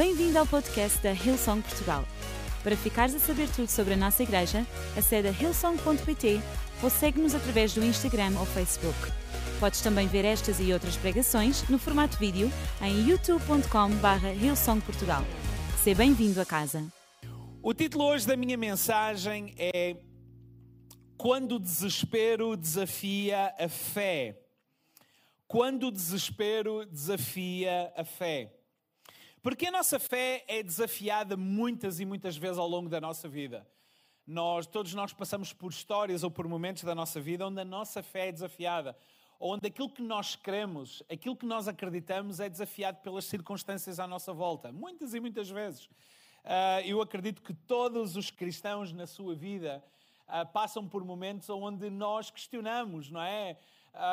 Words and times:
Bem-vindo 0.00 0.38
ao 0.38 0.46
podcast 0.46 0.98
da 1.02 1.12
Hillsong 1.12 1.60
Portugal. 1.60 2.06
Para 2.62 2.74
ficares 2.74 3.14
a 3.14 3.18
saber 3.18 3.50
tudo 3.50 3.68
sobre 3.68 3.92
a 3.92 3.96
nossa 3.98 4.22
igreja, 4.22 4.66
acede 4.96 5.28
a 5.28 5.30
hillsong.pt 5.30 6.40
ou 6.82 6.88
segue-nos 6.88 7.34
através 7.34 7.74
do 7.74 7.84
Instagram 7.84 8.32
ou 8.38 8.46
Facebook. 8.46 8.96
Podes 9.60 9.82
também 9.82 10.08
ver 10.08 10.24
estas 10.24 10.58
e 10.58 10.72
outras 10.72 10.96
pregações 10.96 11.68
no 11.68 11.78
formato 11.78 12.16
vídeo 12.16 12.50
em 12.80 13.10
youtube.com.br 13.10 14.42
hillsongportugal. 14.42 15.22
Seja 15.84 15.98
bem-vindo 15.98 16.40
a 16.40 16.46
casa. 16.46 16.82
O 17.62 17.74
título 17.74 18.04
hoje 18.04 18.26
da 18.26 18.38
minha 18.38 18.56
mensagem 18.56 19.54
é 19.58 19.96
Quando 21.18 21.56
o 21.56 21.60
desespero 21.60 22.56
desafia 22.56 23.54
a 23.58 23.68
fé. 23.68 24.40
Quando 25.46 25.88
o 25.88 25.92
desespero 25.92 26.86
desafia 26.86 27.92
a 27.94 28.02
fé. 28.02 28.59
Porque 29.42 29.66
a 29.66 29.70
nossa 29.70 29.98
fé 29.98 30.44
é 30.46 30.62
desafiada 30.62 31.34
muitas 31.34 31.98
e 31.98 32.04
muitas 32.04 32.36
vezes 32.36 32.58
ao 32.58 32.68
longo 32.68 32.90
da 32.90 33.00
nossa 33.00 33.26
vida. 33.26 33.66
Nós, 34.26 34.66
todos 34.66 34.92
nós 34.92 35.14
passamos 35.14 35.50
por 35.52 35.72
histórias 35.72 36.22
ou 36.22 36.30
por 36.30 36.46
momentos 36.46 36.84
da 36.84 36.94
nossa 36.94 37.18
vida 37.22 37.46
onde 37.46 37.58
a 37.58 37.64
nossa 37.64 38.02
fé 38.02 38.28
é 38.28 38.32
desafiada, 38.32 38.94
onde 39.40 39.66
aquilo 39.66 39.88
que 39.88 40.02
nós 40.02 40.36
queremos, 40.36 41.02
aquilo 41.10 41.34
que 41.34 41.46
nós 41.46 41.66
acreditamos 41.66 42.38
é 42.38 42.50
desafiado 42.50 42.98
pelas 42.98 43.24
circunstâncias 43.24 43.98
à 43.98 44.06
nossa 44.06 44.30
volta. 44.30 44.70
Muitas 44.70 45.14
e 45.14 45.20
muitas 45.20 45.48
vezes. 45.48 45.86
Uh, 45.86 46.84
eu 46.84 47.00
acredito 47.00 47.40
que 47.40 47.54
todos 47.54 48.16
os 48.16 48.30
cristãos 48.30 48.92
na 48.92 49.06
sua 49.06 49.34
vida 49.34 49.82
uh, 50.28 50.46
passam 50.52 50.86
por 50.86 51.02
momentos 51.02 51.48
onde 51.48 51.88
nós 51.88 52.30
questionamos, 52.30 53.10
não 53.10 53.22
é? 53.22 53.56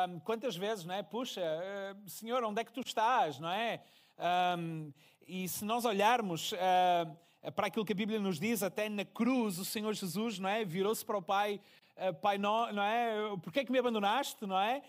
Um, 0.08 0.18
quantas 0.20 0.56
vezes, 0.56 0.86
não 0.86 0.94
é? 0.94 1.02
Puxa, 1.02 1.42
Senhor, 2.06 2.42
onde 2.42 2.62
é 2.62 2.64
que 2.64 2.72
tu 2.72 2.80
estás, 2.80 3.38
não 3.38 3.50
é? 3.50 3.82
Um, 4.58 4.92
e 5.28 5.46
se 5.46 5.62
nós 5.62 5.84
olharmos 5.84 6.52
uh, 6.52 7.52
para 7.52 7.66
aquilo 7.66 7.84
que 7.84 7.92
a 7.92 7.94
Bíblia 7.94 8.18
nos 8.18 8.40
diz, 8.40 8.62
até 8.62 8.88
na 8.88 9.04
cruz, 9.04 9.58
o 9.58 9.64
Senhor 9.64 9.92
Jesus, 9.92 10.38
não 10.38 10.48
é? 10.48 10.64
Virou-se 10.64 11.04
para 11.04 11.18
o 11.18 11.22
Pai, 11.22 11.60
uh, 11.96 12.14
Pai, 12.14 12.38
não, 12.38 12.72
não 12.72 12.82
é? 12.82 13.36
Porquê 13.42 13.60
é 13.60 13.64
que 13.64 13.70
me 13.70 13.78
abandonaste, 13.78 14.46
não 14.46 14.58
é? 14.58 14.82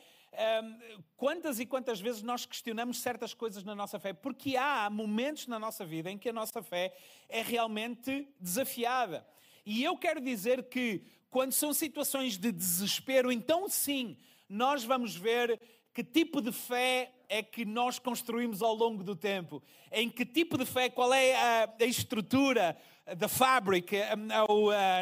Um, 0.63 1.03
quantas 1.17 1.59
e 1.59 1.65
quantas 1.65 1.99
vezes 1.99 2.21
nós 2.21 2.45
questionamos 2.45 2.99
certas 2.99 3.33
coisas 3.33 3.65
na 3.65 3.75
nossa 3.75 3.99
fé? 3.99 4.13
Porque 4.13 4.55
há 4.55 4.89
momentos 4.89 5.45
na 5.47 5.59
nossa 5.59 5.85
vida 5.85 6.09
em 6.09 6.17
que 6.17 6.29
a 6.29 6.33
nossa 6.33 6.63
fé 6.63 6.95
é 7.27 7.41
realmente 7.41 8.25
desafiada. 8.39 9.27
E 9.65 9.83
eu 9.83 9.97
quero 9.97 10.21
dizer 10.21 10.69
que 10.69 11.03
quando 11.29 11.51
são 11.51 11.73
situações 11.73 12.37
de 12.37 12.51
desespero, 12.51 13.29
então 13.29 13.67
sim, 13.67 14.15
nós 14.47 14.85
vamos 14.85 15.15
ver 15.15 15.59
que 15.93 16.03
tipo 16.03 16.41
de 16.41 16.53
fé 16.53 17.11
é 17.29 17.43
que 17.43 17.63
nós 17.63 17.99
construímos 17.99 18.63
ao 18.63 18.73
longo 18.73 19.03
do 19.03 19.15
tempo? 19.15 19.61
Em 19.91 20.09
que 20.09 20.25
tipo 20.25 20.57
de 20.57 20.65
fé, 20.65 20.89
qual 20.89 21.13
é 21.13 21.35
a, 21.35 21.69
a 21.79 21.85
estrutura 21.85 22.75
da 23.15 23.27
fabric, 23.27 23.95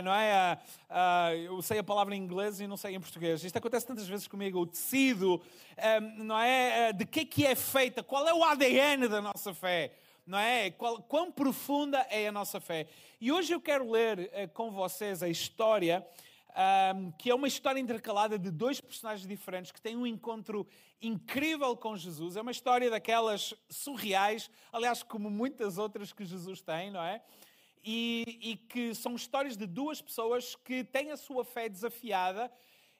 não 0.04 0.14
é? 0.14 0.60
eu 1.46 1.62
sei 1.62 1.80
a 1.80 1.84
palavra 1.84 2.16
em 2.16 2.22
inglês 2.22 2.60
e 2.60 2.68
não 2.68 2.78
sei 2.78 2.96
em 2.96 3.00
português. 3.00 3.44
Isto 3.44 3.58
acontece 3.58 3.86
tantas 3.86 4.08
vezes 4.08 4.28
comigo. 4.28 4.60
O 4.60 4.66
tecido, 4.66 5.42
não 6.18 6.40
é? 6.40 6.94
De 6.94 7.06
que 7.06 7.22
é 7.22 7.26
que 7.26 7.46
é 7.46 7.56
feita? 7.56 8.04
Qual 8.04 8.28
é 8.28 8.34
o 8.34 8.44
ADN 8.44 9.08
da 9.08 9.22
nossa 9.22 9.54
fé? 9.54 9.92
Não 10.26 10.38
é? 10.38 10.72
Qual, 10.72 11.02
quão 11.04 11.32
profunda 11.32 12.06
é 12.10 12.28
a 12.28 12.32
nossa 12.32 12.60
fé? 12.60 12.88
E 13.20 13.32
hoje 13.32 13.54
eu 13.54 13.62
quero 13.62 13.90
ler 13.90 14.30
eh, 14.34 14.48
com 14.48 14.72
vocês 14.72 15.24
a 15.24 15.30
história 15.30 16.06
um, 16.96 17.12
que 17.12 17.30
é 17.30 17.36
uma 17.36 17.48
história 17.48 17.80
intercalada 17.80 18.38
de 18.38 18.50
dois 18.50 18.82
personagens 18.82 19.28
diferentes 19.28 19.72
que 19.72 19.80
têm 19.80 19.96
um 19.96 20.08
encontro 20.08 20.68
incrível 21.02 21.76
com 21.76 21.96
Jesus. 21.96 22.36
É 22.36 22.42
uma 22.42 22.52
história 22.52 22.90
daquelas 22.90 23.54
surreais, 23.70 24.50
aliás, 24.72 25.04
como 25.04 25.30
muitas 25.30 25.78
outras 25.78 26.12
que 26.12 26.26
Jesus 26.26 26.62
tem, 26.62 26.92
não 26.92 27.02
é? 27.02 27.22
E, 27.84 28.40
e 28.42 28.56
que 28.58 28.94
são 28.94 29.16
histórias 29.16 29.56
de 29.56 29.66
duas 29.66 30.02
pessoas 30.02 30.56
que 30.56 30.84
têm 30.84 31.12
a 31.12 31.18
sua 31.18 31.46
fé 31.46 31.70
desafiada. 31.70 32.52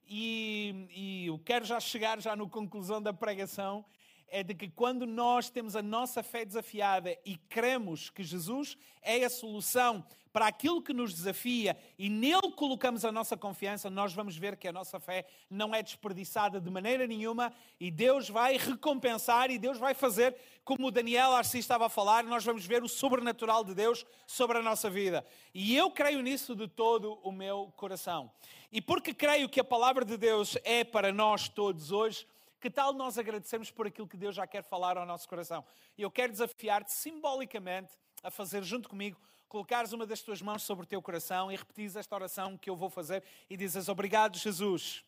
E, 0.08 0.88
e 0.90 1.28
eu 1.28 1.40
quero 1.40 1.66
já 1.66 1.80
chegar 1.80 2.22
já 2.22 2.36
no 2.36 2.50
conclusão 2.50 3.02
da 3.02 3.12
pregação 3.12 3.84
é 4.30 4.44
de 4.44 4.54
que 4.54 4.70
quando 4.70 5.06
nós 5.06 5.50
temos 5.50 5.76
a 5.76 5.82
nossa 5.82 6.22
fé 6.22 6.46
desafiada 6.46 7.18
e 7.26 7.38
cremos 7.50 8.10
que 8.10 8.24
Jesus 8.24 8.78
é 9.02 9.24
a 9.24 9.30
solução 9.30 10.06
para 10.38 10.48
aquilo 10.48 10.84
que 10.84 10.94
nos 10.94 11.14
desafia 11.14 11.76
e 11.98 12.10
nele 12.10 12.52
colocamos 12.56 13.04
a 13.04 13.12
nossa 13.12 13.36
confiança, 13.36 13.90
nós 13.90 14.14
vamos 14.14 14.38
ver 14.38 14.56
que 14.56 14.68
a 14.68 14.72
nossa 14.72 15.00
fé 15.00 15.26
não 15.50 15.74
é 15.74 15.82
desperdiçada 15.82 16.62
de 16.62 16.70
maneira 16.70 17.08
nenhuma 17.08 17.52
e 17.80 17.90
Deus 17.90 18.30
vai 18.30 18.56
recompensar 18.58 19.50
e 19.50 19.58
Deus 19.58 19.80
vai 19.80 19.96
fazer 19.96 20.36
como 20.64 20.88
o 20.88 20.92
Daniel 20.92 21.32
Arce 21.32 21.58
estava 21.58 21.86
a 21.86 21.90
falar, 21.90 22.24
nós 22.24 22.44
vamos 22.44 22.66
ver 22.66 22.84
o 22.84 22.90
sobrenatural 22.90 23.64
de 23.64 23.74
Deus 23.74 24.06
sobre 24.28 24.58
a 24.58 24.62
nossa 24.62 24.90
vida. 24.90 25.26
E 25.54 25.76
eu 25.76 25.90
creio 25.90 26.22
nisso 26.22 26.56
de 26.56 26.68
todo 26.68 27.14
o 27.24 27.32
meu 27.32 27.74
coração. 27.76 28.30
E 28.72 28.82
porque 28.82 29.14
creio 29.14 29.48
que 29.50 29.62
a 29.62 29.64
palavra 29.64 30.04
de 30.04 30.18
Deus 30.18 30.58
é 30.64 30.84
para 30.84 31.12
nós 31.12 31.48
todos 31.48 31.92
hoje, 31.92 32.28
que 32.60 32.70
tal 32.70 32.94
nós 32.94 33.18
agradecermos 33.18 33.72
por 33.72 33.88
aquilo 33.88 34.08
que 34.08 34.18
Deus 34.18 34.36
já 34.36 34.48
quer 34.48 34.64
falar 34.64 34.98
ao 34.98 35.06
nosso 35.06 35.28
coração? 35.28 35.64
E 35.98 36.02
eu 36.02 36.12
quero 36.12 36.32
desafiar-te 36.32 36.92
simbolicamente 36.92 37.92
a 38.24 38.32
fazer 38.32 38.64
junto 38.64 38.90
comigo 38.90 39.20
colocares 39.48 39.94
uma 39.94 40.06
das 40.06 40.22
tuas 40.22 40.42
mãos 40.42 40.64
sobre 40.64 40.84
o 40.84 40.88
teu 40.88 41.02
coração 41.02 41.52
e 41.52 41.56
repetires 41.56 41.96
esta 41.96 42.16
oração 42.16 42.58
que 42.58 42.70
eu 42.70 42.76
vou 42.76 42.90
fazer 42.90 43.24
e 43.50 43.56
dizes: 43.56 43.88
Obrigado, 43.88 44.38
Jesus, 44.38 45.04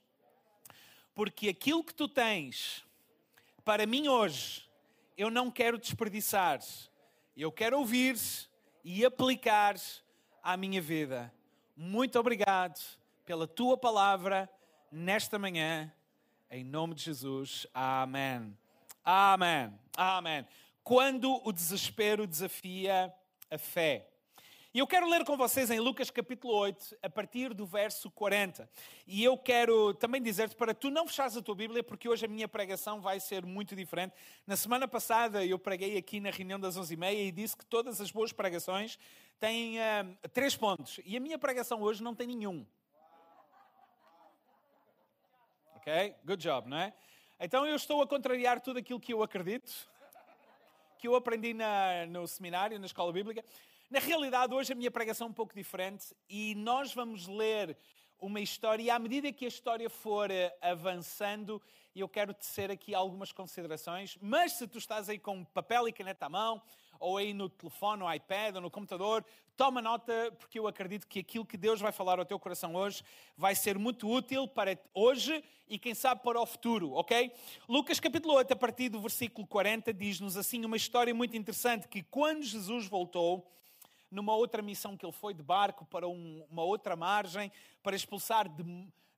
porque 1.14 1.50
aquilo 1.50 1.84
que 1.84 1.94
tu 1.94 2.08
tens 2.08 2.86
para 3.66 3.86
mim 3.86 4.08
hoje, 4.08 4.68
eu 5.18 5.30
não 5.30 5.52
quero 5.52 5.78
desperdiçar, 5.78 6.60
eu 7.36 7.52
quero 7.52 7.78
ouvir 7.78 8.18
e 8.84 9.06
aplicar 9.06 9.76
à 10.42 10.56
minha 10.56 10.82
vida. 10.82 11.32
Muito 11.76 12.18
obrigado 12.18 12.80
pela 13.26 13.48
tua 13.48 13.78
palavra 13.78 14.50
nesta 14.92 15.38
manhã, 15.38 15.94
em 16.52 16.64
nome 16.64 16.96
de 16.96 17.04
Jesus. 17.04 17.68
Amém. 17.74 18.58
Amém. 19.04 19.74
Amém. 19.96 20.48
Quando 20.84 21.40
o 21.48 21.52
desespero 21.52 22.26
desafia 22.26 23.14
a 23.52 23.58
fé. 23.58 24.08
E 24.72 24.78
eu 24.78 24.86
quero 24.86 25.10
ler 25.10 25.26
com 25.26 25.36
vocês 25.36 25.72
em 25.72 25.80
Lucas 25.80 26.12
capítulo 26.12 26.54
8, 26.54 26.98
a 27.02 27.10
partir 27.10 27.56
do 27.56 27.66
verso 27.66 28.10
40. 28.12 28.70
E 29.08 29.24
eu 29.24 29.36
quero 29.36 29.96
também 29.96 30.22
dizer-te 30.22 30.56
para 30.56 30.76
tu 30.76 30.92
não 30.92 31.08
fechares 31.08 31.36
a 31.36 31.42
tua 31.42 31.56
Bíblia, 31.56 31.84
porque 31.84 32.08
hoje 32.08 32.26
a 32.26 32.28
minha 32.28 32.48
pregação 32.48 33.02
vai 33.02 33.20
ser 33.20 33.46
muito 33.46 33.76
diferente. 33.76 34.14
Na 34.46 34.56
semana 34.56 34.88
passada 34.88 35.44
eu 35.44 35.58
preguei 35.58 35.98
aqui 35.98 36.20
na 36.20 36.30
reunião 36.30 36.60
das 36.60 36.78
11h30 36.78 37.14
e 37.16 37.32
disse 37.32 37.58
que 37.58 37.66
todas 37.66 38.00
as 38.00 38.12
boas 38.12 38.32
pregações 38.32 39.00
têm 39.40 39.80
uh, 39.80 40.30
três 40.34 40.56
pontos. 40.56 41.00
E 41.04 41.18
a 41.18 41.20
minha 41.20 41.40
pregação 41.40 41.82
hoje 41.82 42.04
não 42.04 42.14
tem 42.14 42.28
nenhum. 42.28 42.64
Ok? 45.80 46.16
Good 46.26 46.44
job, 46.44 46.70
não 46.70 46.78
é? 46.78 46.94
Então 47.40 47.66
eu 47.66 47.74
estou 47.74 48.02
a 48.02 48.08
contrariar 48.08 48.60
tudo 48.60 48.80
aquilo 48.80 49.00
que 49.00 49.14
eu 49.14 49.24
acredito, 49.24 49.72
que 50.98 51.08
eu 51.08 51.16
aprendi 51.16 51.54
na, 51.54 52.06
no 52.06 52.28
seminário, 52.28 52.78
na 52.78 52.86
escola 52.86 53.14
bíblica. 53.14 53.46
Na 53.90 54.00
realidade, 54.00 54.54
hoje 54.54 54.74
a 54.74 54.76
minha 54.76 54.92
pregação 54.92 55.28
é 55.28 55.30
um 55.30 55.34
pouco 55.34 55.56
diferente 55.56 56.14
e 56.28 56.54
nós 56.56 56.94
vamos 56.94 57.28
ler 57.28 57.78
uma 58.20 58.42
história 58.42 58.84
e 58.84 58.90
à 58.90 59.00
medida 59.00 59.32
que 59.32 59.46
a 59.46 59.48
história 59.48 59.90
for 59.90 60.30
eh, 60.30 60.54
avançando, 60.62 61.62
eu 61.96 62.10
quero 62.10 62.34
tecer 62.34 62.70
aqui 62.70 62.94
algumas 62.94 63.32
considerações, 63.32 64.18
mas 64.22 64.52
se 64.52 64.68
tu 64.68 64.80
estás 64.80 65.08
aí 65.08 65.18
com 65.18 65.46
papel 65.46 65.88
e 65.88 65.94
caneta 65.94 66.26
à 66.26 66.30
mão, 66.30 66.62
ou 67.00 67.18
aí 67.18 67.34
no 67.34 67.50
telefone, 67.50 68.04
no 68.04 68.14
iPad, 68.14 68.56
ou 68.56 68.62
no 68.62 68.70
computador, 68.70 69.26
toma 69.56 69.82
nota, 69.82 70.32
porque 70.38 70.60
eu 70.60 70.68
acredito 70.68 71.08
que 71.08 71.20
aquilo 71.20 71.46
que 71.46 71.58
Deus 71.58 71.80
vai 71.80 71.92
falar 71.92 72.20
ao 72.20 72.26
teu 72.26 72.40
coração 72.40 72.76
hoje 72.76 73.04
vai 73.38 73.56
ser 73.56 73.78
muito 73.78 74.10
útil 74.10 74.48
para 74.48 74.78
hoje 74.94 75.44
e 75.68 75.78
quem 75.78 75.94
sabe 75.94 76.22
para 76.24 76.40
o 76.40 76.46
futuro, 76.46 76.94
ok? 76.94 77.32
Lucas 77.68 78.00
capítulo 78.00 78.34
8, 78.36 78.54
a 78.54 78.56
partir 78.56 78.90
do 78.90 79.00
versículo 79.00 79.46
40, 79.48 79.94
diz-nos 79.94 80.38
assim 80.38 80.64
uma 80.66 80.78
história 80.78 81.14
muito 81.14 81.36
interessante, 81.36 81.88
que 81.88 82.02
quando 82.04 82.44
Jesus 82.44 82.88
voltou, 82.88 83.50
numa 84.12 84.36
outra 84.36 84.62
missão 84.62 84.98
que 84.98 85.06
ele 85.06 85.14
foi 85.14 85.34
de 85.34 85.44
barco 85.44 85.86
para 85.86 86.08
um, 86.08 86.44
uma 86.50 86.64
outra 86.64 86.96
margem, 86.96 87.52
para 87.84 87.96
expulsar 87.96 88.48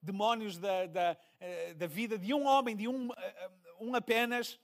demónios 0.01 0.57
da, 0.57 0.85
da, 0.85 1.17
eh, 1.39 1.73
da, 1.73 1.87
vida 1.87 2.17
de 2.17 2.33
um 2.33 2.45
homem, 2.45 2.75
de 2.75 2.87
um, 2.87 3.09
eh, 3.13 3.49
um 3.79 3.95
apenas, 3.95 4.59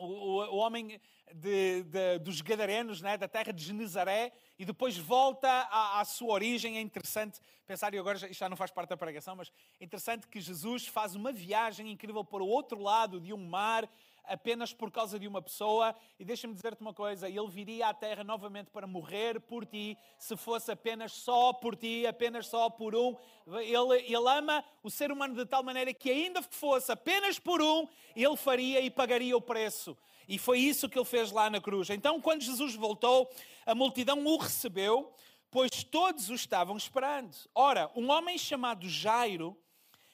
o, 0.00 0.54
o 0.54 0.56
homem 0.56 1.00
de, 1.34 1.82
de, 1.84 2.18
dos 2.18 2.40
Gadarenos, 2.40 3.00
né, 3.00 3.16
da 3.16 3.28
terra 3.28 3.52
de 3.52 3.62
Genezaré, 3.62 4.32
e 4.58 4.64
depois 4.64 4.96
volta 4.96 5.48
à, 5.48 6.00
à, 6.00 6.04
sua 6.04 6.32
origem. 6.32 6.78
É 6.78 6.80
interessante 6.80 7.40
pensar, 7.66 7.94
e 7.94 7.98
agora 7.98 8.16
isto 8.16 8.38
já 8.38 8.48
não 8.48 8.56
faz 8.56 8.70
parte 8.70 8.90
da 8.90 8.96
pregação, 8.96 9.36
mas 9.36 9.52
é 9.78 9.84
interessante 9.84 10.26
que 10.26 10.40
Jesus 10.40 10.86
faz 10.86 11.14
uma 11.14 11.32
viagem 11.32 11.90
incrível 11.90 12.24
para 12.24 12.42
o 12.42 12.48
outro 12.48 12.80
lado 12.80 13.20
de 13.20 13.32
um 13.32 13.48
mar, 13.48 13.88
apenas 14.24 14.72
por 14.72 14.90
causa 14.90 15.18
de 15.18 15.26
uma 15.26 15.42
pessoa. 15.42 15.94
E 16.18 16.24
deixa-me 16.24 16.54
dizer-te 16.54 16.80
uma 16.80 16.94
coisa: 16.94 17.28
ele 17.28 17.48
viria 17.48 17.88
à 17.88 17.94
terra 17.94 18.24
novamente 18.24 18.70
para 18.70 18.86
morrer 18.86 19.40
por 19.40 19.66
ti, 19.66 19.96
se 20.18 20.36
fosse 20.36 20.70
apenas 20.70 21.12
só 21.12 21.52
por 21.52 21.76
ti, 21.76 22.06
apenas 22.06 22.46
só 22.46 22.70
por 22.70 22.94
um. 22.94 23.16
Ele, 23.46 24.04
ele 24.06 24.28
ama 24.28 24.64
o 24.82 24.90
ser 24.90 25.10
humano 25.10 25.34
de 25.34 25.44
tal 25.46 25.62
maneira 25.62 25.92
que, 25.92 26.10
ainda 26.10 26.42
que 26.42 26.54
fosse 26.54 26.92
apenas 26.92 27.38
por 27.38 27.60
um, 27.60 27.86
ele 28.14 28.36
faria 28.36 28.80
e 28.80 28.90
pagaria 28.90 29.36
o 29.36 29.40
preço. 29.40 29.96
E 30.28 30.38
foi 30.38 30.60
isso 30.60 30.88
que 30.88 30.96
ele 30.96 31.04
fez 31.04 31.32
lá 31.32 31.50
na 31.50 31.60
cruz. 31.60 31.90
Então, 31.90 32.20
quando 32.20 32.42
Jesus 32.42 32.76
voltou, 32.76 33.28
a 33.66 33.74
multidão 33.74 34.24
o 34.24 34.36
recebeu, 34.36 35.12
pois 35.50 35.82
todos 35.82 36.30
o 36.30 36.34
estavam 36.34 36.76
esperando. 36.76 37.36
Ora, 37.52 37.90
um 37.96 38.10
homem 38.10 38.38
chamado 38.38 38.88
Jairo, 38.88 39.58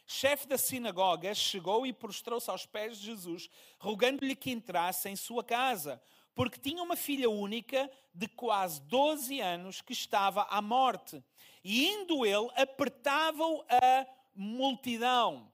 chefe 0.07 0.47
da 0.47 0.57
sinagoga, 0.57 1.35
chegou 1.35 1.87
e 1.87 1.93
prostrou-se 1.93 2.49
aos 2.49 2.65
pés 2.65 2.99
de 2.99 3.07
Jesus, 3.07 3.51
rogando-lhe 3.79 4.37
que 4.37 4.51
entrasse 4.51 5.09
em 5.09 5.17
sua 5.17 5.43
casa, 5.43 6.01
porque 6.35 6.61
tinha 6.61 6.83
uma 6.83 6.97
filha 6.97 7.29
única 7.29 7.91
de 8.15 8.29
quase 8.29 8.81
12 8.83 9.41
anos 9.41 9.81
que 9.81 9.93
estava 9.93 10.43
à 10.45 10.63
morte. 10.63 11.23
E 11.65 11.87
indo 11.87 12.25
ele, 12.25 12.49
apertava-o 12.55 13.65
a 13.69 14.07
multidão. 14.35 15.51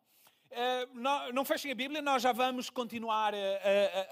Uh, 0.51 0.95
não, 0.95 1.33
não, 1.33 1.45
fechem 1.45 1.73
a 1.73 1.75
Bíblia, 1.75 2.03
nós 2.03 2.23
já 2.23 2.33
vamos 2.33 2.69
continuar 2.69 3.33
a, 3.35 3.39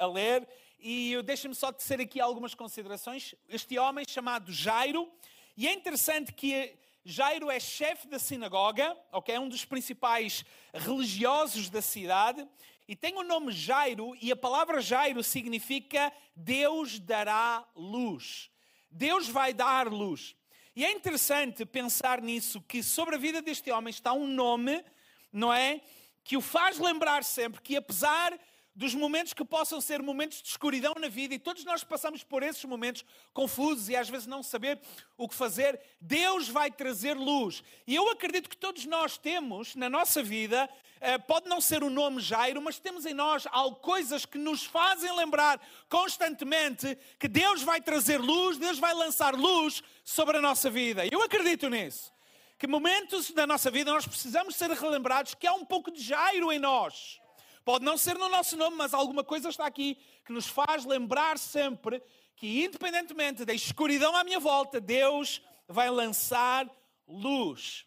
a, 0.01 0.05
a 0.05 0.07
ler. 0.07 0.49
E 0.79 1.21
deixem-me 1.23 1.55
só 1.55 1.71
tecer 1.71 2.01
aqui 2.01 2.19
algumas 2.19 2.55
considerações. 2.55 3.35
Este 3.49 3.79
homem 3.79 4.07
chamado 4.09 4.51
Jairo, 4.51 5.11
e 5.57 5.69
é 5.69 5.75
interessante 5.75 6.33
que 6.33 6.80
Jairo 7.05 7.51
é 7.51 7.59
chefe 7.59 8.07
da 8.09 8.19
sinagoga, 8.19 8.97
okay? 9.13 9.35
é 9.35 9.41
um 9.41 9.49
dos 9.49 9.65
principais 9.65 10.45
religiosos 10.75 11.71
da 11.71 11.81
cidade, 11.81 12.47
e 12.87 12.95
tem 12.95 13.17
o 13.17 13.23
nome 13.23 13.53
Jairo, 13.53 14.17
e 14.21 14.31
a 14.31 14.37
palavra 14.37 14.81
Jairo 14.81 15.23
significa 15.23 16.13
Deus 16.37 16.99
dará 16.99 17.65
luz. 17.75 18.51
Deus 18.91 19.29
vai 19.29 19.55
dar 19.55 19.87
luz. 19.87 20.35
E 20.75 20.85
é 20.85 20.93
interessante 20.93 21.65
pensar 21.65 22.21
nisso, 22.21 22.61
que 22.61 22.83
sobre 22.83 23.15
a 23.15 23.19
vida 23.19 23.41
deste 23.41 23.71
homem 23.71 23.91
está 23.91 24.13
um 24.13 24.27
nome, 24.27 24.85
não 25.33 25.53
é? 25.53 25.81
Que 26.23 26.37
o 26.37 26.41
faz 26.41 26.79
lembrar 26.79 27.25
sempre 27.25 27.61
que, 27.63 27.77
apesar 27.77 28.39
dos 28.81 28.95
momentos 28.95 29.35
que 29.35 29.45
possam 29.45 29.79
ser 29.79 30.01
momentos 30.01 30.41
de 30.41 30.49
escuridão 30.49 30.95
na 30.99 31.07
vida, 31.07 31.35
e 31.35 31.39
todos 31.39 31.67
nós 31.67 31.85
passamos 31.85 32.25
por 32.25 32.43
esses 32.43 32.65
momentos 32.65 33.05
confusos 33.35 33.91
e 33.91 33.95
às 33.95 34.09
vezes 34.09 34.27
não 34.27 34.43
saber 34.43 34.81
o 35.19 35.29
que 35.29 35.35
fazer, 35.35 35.79
Deus 36.01 36.49
vai 36.49 36.71
trazer 36.71 37.13
luz. 37.13 37.63
E 37.87 37.95
eu 37.95 38.09
acredito 38.09 38.49
que 38.49 38.57
todos 38.57 38.87
nós 38.87 39.19
temos 39.19 39.75
na 39.75 39.91
nossa 39.91 40.23
vida, 40.23 40.67
eh, 40.99 41.19
pode 41.19 41.47
não 41.47 41.61
ser 41.61 41.85
o 41.85 41.91
nome 41.91 42.23
Jairo, 42.23 42.63
mas 42.63 42.79
temos 42.79 43.05
em 43.05 43.13
nós 43.13 43.45
coisas 43.83 44.25
que 44.25 44.39
nos 44.39 44.65
fazem 44.65 45.15
lembrar 45.15 45.61
constantemente 45.87 46.97
que 47.19 47.29
Deus 47.29 47.63
vai 47.63 47.83
trazer 47.83 48.17
luz, 48.17 48.57
Deus 48.57 48.79
vai 48.79 48.95
lançar 48.95 49.35
luz 49.35 49.83
sobre 50.03 50.39
a 50.39 50.41
nossa 50.41 50.71
vida. 50.71 51.03
Eu 51.13 51.21
acredito 51.23 51.69
nisso. 51.69 52.11
Que 52.59 52.67
momentos 52.67 53.31
da 53.31 53.47
nossa 53.47 53.71
vida 53.71 53.93
nós 53.93 54.07
precisamos 54.07 54.57
ser 54.57 54.71
relembrados 54.71 55.35
que 55.35 55.47
há 55.47 55.53
um 55.53 55.67
pouco 55.67 55.91
de 55.91 56.03
Jairo 56.03 56.51
em 56.51 56.59
nós 56.59 57.20
Pode 57.65 57.85
não 57.85 57.97
ser 57.99 58.17
no 58.17 58.29
nosso 58.29 58.57
nome, 58.57 58.77
mas 58.77 58.95
alguma 58.95 59.23
coisa 59.23 59.49
está 59.49 59.67
aqui 59.67 59.99
que 60.25 60.33
nos 60.33 60.47
faz 60.47 60.85
lembrar 60.85 61.39
sempre 61.39 62.03
que, 62.35 62.65
independentemente 62.65 63.45
da 63.45 63.53
escuridão 63.53 64.17
à 64.17 64.25
minha 64.25 64.41
volta, 64.41 64.81
Deus 64.81 65.43
vai 65.69 65.91
lançar 65.91 66.69
luz. 67.07 67.85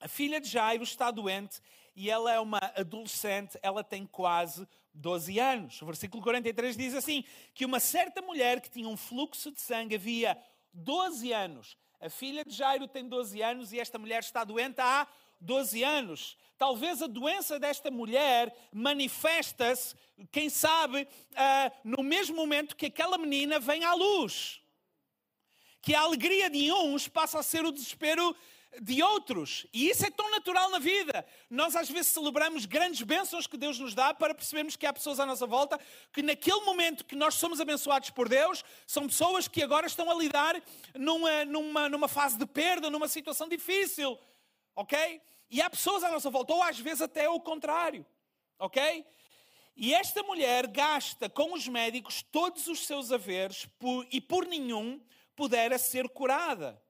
A 0.00 0.08
filha 0.08 0.40
de 0.40 0.48
Jairo 0.48 0.82
está 0.84 1.10
doente 1.10 1.60
e 1.94 2.08
ela 2.08 2.32
é 2.32 2.38
uma 2.38 2.60
adolescente, 2.76 3.58
ela 3.62 3.82
tem 3.82 4.06
quase 4.06 4.66
12 4.94 5.38
anos. 5.38 5.82
O 5.82 5.86
versículo 5.86 6.22
43 6.22 6.76
diz 6.76 6.94
assim: 6.94 7.24
que 7.52 7.64
uma 7.64 7.80
certa 7.80 8.22
mulher 8.22 8.60
que 8.60 8.70
tinha 8.70 8.88
um 8.88 8.96
fluxo 8.96 9.50
de 9.50 9.60
sangue 9.60 9.96
havia 9.96 10.38
12 10.72 11.32
anos. 11.32 11.76
A 12.00 12.08
filha 12.08 12.44
de 12.44 12.54
Jairo 12.54 12.88
tem 12.88 13.06
12 13.06 13.42
anos 13.42 13.72
e 13.72 13.80
esta 13.80 13.98
mulher 13.98 14.20
está 14.20 14.44
doente 14.44 14.80
há 14.80 15.06
12 15.40 15.82
anos. 15.82 16.36
Talvez 16.58 17.00
a 17.00 17.06
doença 17.06 17.58
desta 17.58 17.90
mulher 17.90 18.54
manifesta-se, 18.72 19.94
quem 20.30 20.50
sabe, 20.50 21.02
uh, 21.02 21.72
no 21.82 22.02
mesmo 22.02 22.36
momento 22.36 22.76
que 22.76 22.86
aquela 22.86 23.16
menina 23.16 23.58
vem 23.58 23.84
à 23.84 23.94
luz. 23.94 24.60
Que 25.80 25.94
a 25.94 26.02
alegria 26.02 26.50
de 26.50 26.70
uns 26.70 27.08
passa 27.08 27.38
a 27.38 27.42
ser 27.42 27.64
o 27.64 27.72
desespero 27.72 28.36
de 28.80 29.02
outros. 29.02 29.66
E 29.72 29.88
isso 29.88 30.04
é 30.06 30.10
tão 30.10 30.30
natural 30.30 30.70
na 30.70 30.78
vida. 30.78 31.26
Nós 31.48 31.74
às 31.74 31.90
vezes 31.90 32.12
celebramos 32.12 32.66
grandes 32.66 33.02
bênçãos 33.02 33.46
que 33.46 33.56
Deus 33.56 33.78
nos 33.78 33.94
dá 33.94 34.14
para 34.14 34.34
percebermos 34.34 34.76
que 34.76 34.86
há 34.86 34.92
pessoas 34.92 35.18
à 35.18 35.26
nossa 35.26 35.46
volta 35.46 35.80
que 36.12 36.22
naquele 36.22 36.60
momento 36.60 37.04
que 37.04 37.16
nós 37.16 37.34
somos 37.34 37.60
abençoados 37.60 38.10
por 38.10 38.28
Deus, 38.28 38.62
são 38.86 39.06
pessoas 39.06 39.48
que 39.48 39.62
agora 39.62 39.86
estão 39.86 40.10
a 40.10 40.14
lidar 40.14 40.62
numa, 40.94 41.44
numa, 41.44 41.88
numa 41.88 42.08
fase 42.08 42.38
de 42.38 42.46
perda, 42.46 42.90
numa 42.90 43.08
situação 43.08 43.48
difícil. 43.48 44.18
Ok? 44.74 45.20
E 45.50 45.60
há 45.60 45.68
pessoas 45.68 46.04
à 46.04 46.10
nossa 46.10 46.30
volta, 46.30 46.52
ou 46.52 46.62
às 46.62 46.78
vezes 46.78 47.02
até 47.02 47.28
o 47.28 47.40
contrário, 47.40 48.06
ok? 48.58 49.04
E 49.76 49.94
esta 49.94 50.22
mulher 50.22 50.66
gasta 50.66 51.28
com 51.28 51.54
os 51.54 51.66
médicos 51.66 52.22
todos 52.22 52.66
os 52.66 52.86
seus 52.86 53.10
haveres 53.10 53.66
por, 53.78 54.06
e 54.12 54.20
por 54.20 54.46
nenhum 54.46 55.00
pudera 55.34 55.78
ser 55.78 56.08
curada. 56.08 56.80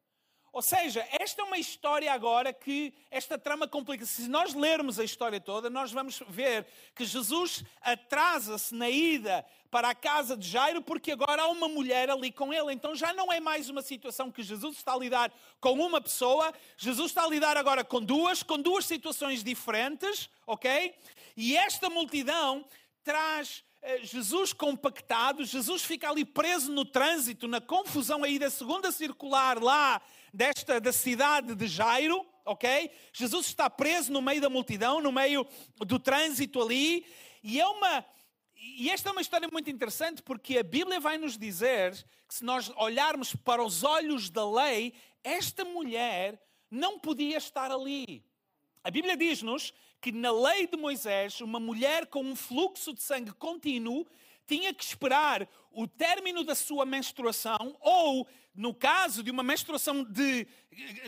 Ou 0.53 0.63
seja, 0.63 1.07
esta 1.13 1.43
é 1.43 1.45
uma 1.45 1.59
história 1.59 2.13
agora 2.13 2.53
que 2.53 2.93
esta 3.09 3.39
trama 3.39 3.69
complica. 3.69 4.05
Se 4.05 4.29
nós 4.29 4.53
lermos 4.53 4.99
a 4.99 5.05
história 5.05 5.41
toda, 5.41 5.71
nós 5.71 5.93
vamos 5.93 6.21
ver 6.29 6.67
que 6.95 7.05
Jesus 7.05 7.63
atrasa-se 7.81 8.75
na 8.75 8.91
ida 8.91 9.45
para 9.71 9.91
a 9.91 9.95
casa 9.95 10.37
de 10.37 10.49
Jairo 10.49 10.83
porque 10.83 11.13
agora 11.13 11.43
há 11.43 11.49
uma 11.49 11.69
mulher 11.69 12.11
ali 12.11 12.33
com 12.33 12.53
ele. 12.53 12.73
Então 12.73 12.97
já 12.97 13.13
não 13.13 13.33
é 13.33 13.39
mais 13.39 13.71
uma 13.71 13.81
situação 13.81 14.31
que 14.31 14.43
Jesus 14.43 14.79
está 14.79 14.95
a 14.95 14.99
lidar 14.99 15.33
com 15.61 15.75
uma 15.75 16.01
pessoa, 16.01 16.53
Jesus 16.77 17.13
está 17.13 17.25
a 17.25 17.29
lidar 17.29 17.57
agora 17.57 17.85
com 17.85 18.03
duas, 18.03 18.43
com 18.43 18.59
duas 18.59 18.85
situações 18.85 19.45
diferentes, 19.45 20.29
ok? 20.45 20.93
E 21.37 21.57
esta 21.57 21.89
multidão 21.89 22.65
traz 23.05 23.63
eh, 23.83 24.01
Jesus 24.03 24.53
compactado, 24.53 25.45
Jesus 25.45 25.83
fica 25.83 26.11
ali 26.11 26.25
preso 26.25 26.73
no 26.73 26.85
trânsito, 26.85 27.47
na 27.47 27.61
confusão 27.61 28.25
aí 28.25 28.37
da 28.37 28.51
segunda 28.51 28.91
circular 28.91 29.63
lá 29.63 30.03
desta 30.33 30.81
da 30.81 30.93
cidade 30.93 31.55
de 31.55 31.67
Jairo, 31.67 32.27
ok? 32.45 32.91
Jesus 33.13 33.47
está 33.47 33.69
preso 33.69 34.13
no 34.13 34.23
meio 34.23 34.41
da 34.41 34.51
multidão, 34.51 35.01
no 35.01 35.13
meio 35.13 35.47
do 35.79 35.99
trânsito 35.99 36.61
ali, 36.61 37.07
e 37.43 37.61
é 37.61 37.67
uma 37.67 38.05
e 38.63 38.91
esta 38.91 39.09
é 39.09 39.13
uma 39.13 39.23
história 39.23 39.49
muito 39.51 39.71
interessante 39.71 40.23
porque 40.23 40.59
a 40.59 40.63
Bíblia 40.63 41.01
vai 41.01 41.17
nos 41.17 41.39
dizer 41.39 41.95
que 42.29 42.35
se 42.35 42.45
nós 42.45 42.71
olharmos 42.77 43.35
para 43.35 43.65
os 43.65 43.83
olhos 43.83 44.29
da 44.29 44.49
lei, 44.49 44.93
esta 45.25 45.65
mulher 45.65 46.39
não 46.71 46.99
podia 46.99 47.39
estar 47.39 47.71
ali. 47.71 48.23
A 48.85 48.91
Bíblia 48.91 49.17
diz-nos 49.17 49.73
que 50.01 50.13
na 50.13 50.31
lei 50.31 50.67
de 50.67 50.77
Moisés, 50.77 51.41
uma 51.41 51.59
mulher 51.59 52.07
com 52.07 52.23
um 52.23 52.37
fluxo 52.37 52.93
de 52.93 53.03
sangue 53.03 53.33
contínuo 53.33 54.07
tinha 54.47 54.75
que 54.75 54.83
esperar 54.83 55.49
o 55.71 55.87
término 55.87 56.43
da 56.43 56.55
sua 56.55 56.85
menstruação 56.85 57.77
ou, 57.81 58.27
no 58.55 58.75
caso 58.75 59.23
de 59.23 59.31
uma 59.31 59.43
menstruação 59.43 60.05
de, 60.05 60.47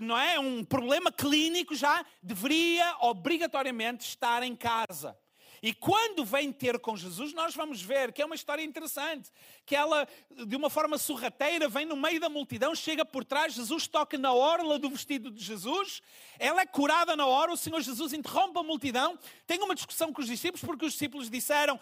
não 0.01 0.19
é, 0.19 0.39
um 0.39 0.65
problema 0.65 1.11
clínico, 1.11 1.75
já 1.75 2.05
deveria 2.23 2.97
obrigatoriamente 3.01 4.07
estar 4.07 4.43
em 4.43 4.55
casa. 4.55 5.17
E 5.63 5.73
quando 5.73 6.25
vem 6.25 6.51
ter 6.51 6.77
com 6.81 6.97
Jesus, 6.97 7.33
nós 7.33 7.55
vamos 7.55 7.81
ver 7.81 8.13
que 8.13 8.21
é 8.21 8.27
uma 8.27 8.35
história 8.35 8.65
interessante. 8.65 9.31
Que 9.65 9.77
ela, 9.77 10.09
de 10.45 10.57
uma 10.57 10.69
forma 10.69 10.99
sorrateira, 10.99 11.69
vem 11.69 11.87
no 11.87 11.95
meio 11.95 12.19
da 12.19 12.29
multidão, 12.29 12.75
chega 12.75 13.05
por 13.05 13.25
trás, 13.25 13.55
Jesus 13.55 13.87
toca 13.87 14.19
na 14.19 14.33
orla 14.33 14.77
do 14.77 14.91
vestido 14.91 15.31
de 15.31 15.43
Jesus, 15.45 16.03
ela 16.37 16.63
é 16.63 16.67
curada 16.67 17.15
na 17.15 17.27
hora, 17.27 17.53
o 17.53 17.57
Senhor 17.57 17.81
Jesus 17.81 18.13
interrompe 18.13 18.59
a 18.59 18.63
multidão, 18.65 19.17
tem 19.47 19.63
uma 19.63 19.77
discussão 19.77 20.13
com 20.13 20.21
os 20.21 20.27
discípulos, 20.27 20.65
porque 20.65 20.85
os 20.85 20.95
discípulos 20.95 21.31
disseram, 21.31 21.79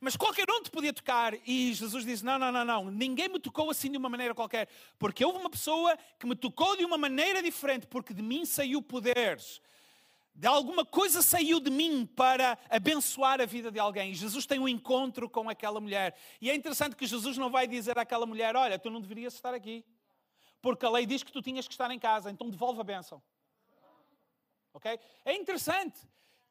mas 0.00 0.16
qualquer 0.16 0.50
um 0.50 0.60
te 0.60 0.70
podia 0.70 0.92
tocar. 0.92 1.34
E 1.46 1.72
Jesus 1.72 2.04
diz: 2.04 2.20
Não, 2.20 2.36
não, 2.36 2.50
não, 2.50 2.64
não, 2.64 2.90
ninguém 2.90 3.28
me 3.28 3.38
tocou 3.38 3.70
assim 3.70 3.92
de 3.92 3.96
uma 3.96 4.08
maneira 4.08 4.34
qualquer, 4.34 4.68
porque 4.98 5.24
houve 5.24 5.38
uma 5.38 5.50
pessoa 5.50 5.96
que 6.18 6.26
me 6.26 6.34
tocou 6.34 6.76
de 6.76 6.84
uma 6.84 6.98
maneira 6.98 7.40
diferente, 7.40 7.86
porque 7.86 8.12
de 8.12 8.22
mim 8.22 8.44
saiu 8.44 8.82
poderes 8.82 9.60
de 10.34 10.48
alguma 10.48 10.84
coisa 10.84 11.22
saiu 11.22 11.60
de 11.60 11.70
mim 11.70 12.04
para 12.04 12.58
abençoar 12.68 13.40
a 13.40 13.46
vida 13.46 13.70
de 13.70 13.78
alguém. 13.78 14.12
Jesus 14.12 14.44
tem 14.46 14.58
um 14.58 14.66
encontro 14.66 15.30
com 15.30 15.48
aquela 15.48 15.80
mulher. 15.80 16.16
E 16.40 16.50
é 16.50 16.54
interessante 16.54 16.96
que 16.96 17.06
Jesus 17.06 17.38
não 17.38 17.50
vai 17.50 17.68
dizer 17.68 17.96
àquela 17.98 18.26
mulher: 18.26 18.56
Olha, 18.56 18.78
tu 18.78 18.90
não 18.90 19.00
deverias 19.00 19.34
estar 19.34 19.54
aqui, 19.54 19.84
porque 20.60 20.84
a 20.84 20.90
lei 20.90 21.06
diz 21.06 21.22
que 21.22 21.30
tu 21.30 21.40
tinhas 21.40 21.68
que 21.68 21.74
estar 21.74 21.90
em 21.90 21.98
casa, 21.98 22.30
então 22.30 22.50
devolve 22.50 22.80
a 22.80 22.84
bênção. 22.84 23.22
Ok? 24.72 24.98
É 25.24 25.36
interessante 25.36 26.00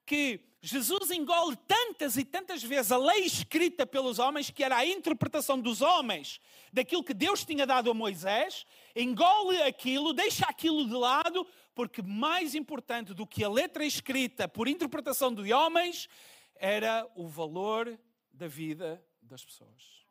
que 0.06 0.40
Jesus 0.62 1.12
engole 1.12 1.58
tantas 1.68 2.16
e 2.16 2.24
tantas 2.24 2.63
vezes 2.63 2.90
a 2.92 2.98
lei 2.98 3.25
escrita 3.25 3.86
pelos 3.86 4.18
homens, 4.18 4.50
que 4.50 4.63
era 4.63 4.78
a 4.78 4.86
interpretação 4.86 5.60
dos 5.60 5.82
homens 5.82 6.40
daquilo 6.72 7.04
que 7.04 7.13
Deus 7.13 7.44
tinha 7.44 7.66
dado 7.66 7.92
a 7.92 7.94
Moisés, 7.94 8.66
engole 8.96 9.62
aquilo, 9.62 10.13
deixa 10.13 10.46
aquilo 10.46 10.86
de 10.86 10.94
lado, 10.94 11.46
porque 11.75 12.01
mais 12.01 12.56
importante 12.56 13.13
do 13.13 13.25
que 13.25 13.44
a 13.44 13.50
letra 13.50 13.86
escrita 13.86 14.48
por 14.48 14.68
interpretação 14.68 15.34
de 15.34 15.51
homens 15.51 16.08
era 16.56 17.10
o 17.15 17.27
valor 17.27 18.00
da 18.32 18.48
vida 18.48 19.03
das 19.22 19.44
pessoas. 19.44 20.06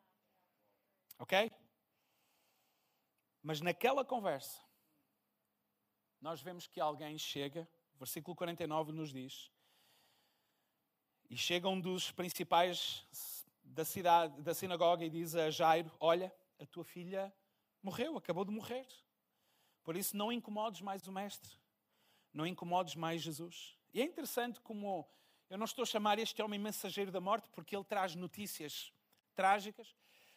Ok? 1.19 1.51
Mas 3.41 3.61
naquela 3.61 4.03
conversa, 4.03 4.61
nós 6.21 6.41
vemos 6.41 6.67
que 6.67 6.79
alguém 6.79 7.17
chega, 7.17 7.67
versículo 7.99 8.35
49 8.35 8.91
nos 8.91 9.11
diz, 9.11 9.51
e 11.29 11.37
chega 11.37 11.67
um 11.67 11.79
dos 11.79 12.11
principais 12.11 13.05
da 13.63 13.83
cidade, 13.83 14.41
da 14.41 14.53
sinagoga, 14.53 15.03
e 15.03 15.09
diz 15.09 15.35
a 15.35 15.49
Jairo: 15.49 15.91
Olha, 15.99 16.33
a 16.59 16.65
tua 16.65 16.83
filha 16.83 17.33
morreu, 17.81 18.17
acabou 18.17 18.45
de 18.45 18.51
morrer. 18.51 18.87
Por 19.83 19.95
isso, 19.95 20.15
não 20.15 20.31
incomodes 20.31 20.81
mais 20.81 21.07
o 21.07 21.11
Mestre, 21.11 21.51
não 22.33 22.47
incomodes 22.47 22.95
mais 22.95 23.21
Jesus. 23.21 23.77
E 23.93 24.01
é 24.01 24.05
interessante 24.05 24.59
como 24.61 25.07
eu 25.49 25.57
não 25.57 25.65
estou 25.65 25.83
a 25.83 25.85
chamar 25.85 26.17
este 26.17 26.41
homem 26.41 26.59
mensageiro 26.59 27.11
da 27.11 27.21
morte, 27.21 27.49
porque 27.49 27.75
ele 27.75 27.83
traz 27.83 28.15
notícias 28.15 28.91
trágicas, 29.35 29.95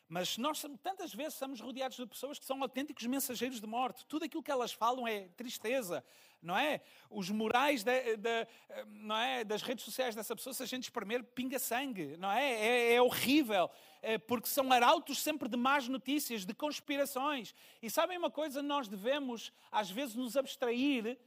mas 0.09 0.37
nós 0.37 0.63
tantas 0.83 1.15
vezes 1.15 1.35
somos 1.35 1.61
rodeados 1.61 1.97
de 1.97 2.07
pessoas 2.07 2.39
que 2.39 2.45
são 2.45 2.63
autênticos 2.63 3.05
mensageiros 3.07 3.61
de 3.61 3.67
morte. 3.67 4.05
Tudo 4.07 4.25
aquilo 4.25 4.43
que 4.43 4.51
elas 4.51 4.73
falam 4.73 5.07
é 5.07 5.29
tristeza, 5.29 6.05
não 6.43 6.57
é? 6.57 6.81
Os 7.11 7.31
morais 7.31 7.83
de, 7.83 8.17
de, 8.17 8.47
não 8.87 9.17
é? 9.17 9.45
das 9.45 9.63
redes 9.63 9.85
sociais 9.85 10.15
dessa 10.15 10.35
pessoa, 10.35 10.55
se 10.55 10.63
a 10.63 10.67
gente 10.67 10.85
espremer, 10.85 11.23
pinga 11.23 11.59
sangue, 11.59 12.17
não 12.19 12.31
é? 12.31 12.53
É, 12.53 12.95
é 12.95 13.03
horrível, 13.03 13.71
é, 14.03 14.19
porque 14.19 14.49
são 14.49 14.73
arautos 14.73 15.19
sempre 15.21 15.49
de 15.49 15.57
más 15.57 15.89
notícias, 15.89 16.45
de 16.45 16.55
conspirações. 16.55 17.55
E 17.83 17.91
sabem 17.91 18.19
uma 18.19 18.31
coisa? 18.31 18.63
Nós 18.63 18.89
devemos, 18.89 19.53
às 19.71 19.91
vezes, 19.91 20.15
nos 20.15 20.37
abstrair 20.37 21.19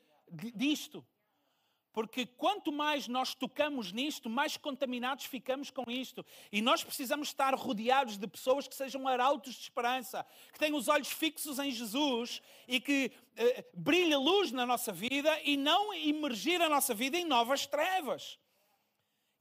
disto. 0.55 1.05
Porque 1.99 2.25
quanto 2.25 2.71
mais 2.71 3.09
nós 3.09 3.35
tocamos 3.35 3.91
nisto, 3.91 4.29
mais 4.29 4.55
contaminados 4.55 5.25
ficamos 5.25 5.69
com 5.69 5.83
isto. 5.91 6.25
E 6.49 6.61
nós 6.61 6.81
precisamos 6.81 7.27
estar 7.27 7.53
rodeados 7.53 8.17
de 8.17 8.25
pessoas 8.25 8.69
que 8.69 8.73
sejam 8.73 9.05
arautos 9.05 9.53
de 9.55 9.63
esperança, 9.63 10.25
que 10.53 10.57
tenham 10.57 10.77
os 10.77 10.87
olhos 10.87 11.09
fixos 11.09 11.59
em 11.59 11.69
Jesus 11.69 12.41
e 12.69 12.79
que 12.79 13.11
eh, 13.35 13.65
brilhe 13.73 14.15
luz 14.15 14.49
na 14.53 14.65
nossa 14.65 14.93
vida 14.93 15.41
e 15.43 15.57
não 15.57 15.93
imergir 15.93 16.61
a 16.61 16.69
nossa 16.69 16.93
vida 16.93 17.17
em 17.17 17.25
novas 17.25 17.67
trevas. 17.67 18.39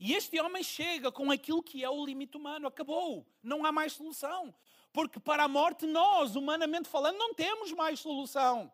E 0.00 0.15
este 0.15 0.41
homem 0.41 0.65
chega 0.65 1.12
com 1.12 1.31
aquilo 1.31 1.62
que 1.62 1.85
é 1.85 1.88
o 1.88 2.05
limite 2.05 2.37
humano. 2.37 2.67
Acabou. 2.67 3.25
Não 3.41 3.65
há 3.65 3.71
mais 3.71 3.93
solução. 3.93 4.53
Porque 4.93 5.21
para 5.21 5.45
a 5.45 5.49
morte, 5.49 5.87
nós, 5.87 6.35
humanamente 6.35 6.88
falando, 6.88 7.19
não 7.19 7.33
temos 7.35 7.71
mais 7.71 8.00
solução. 8.00 8.73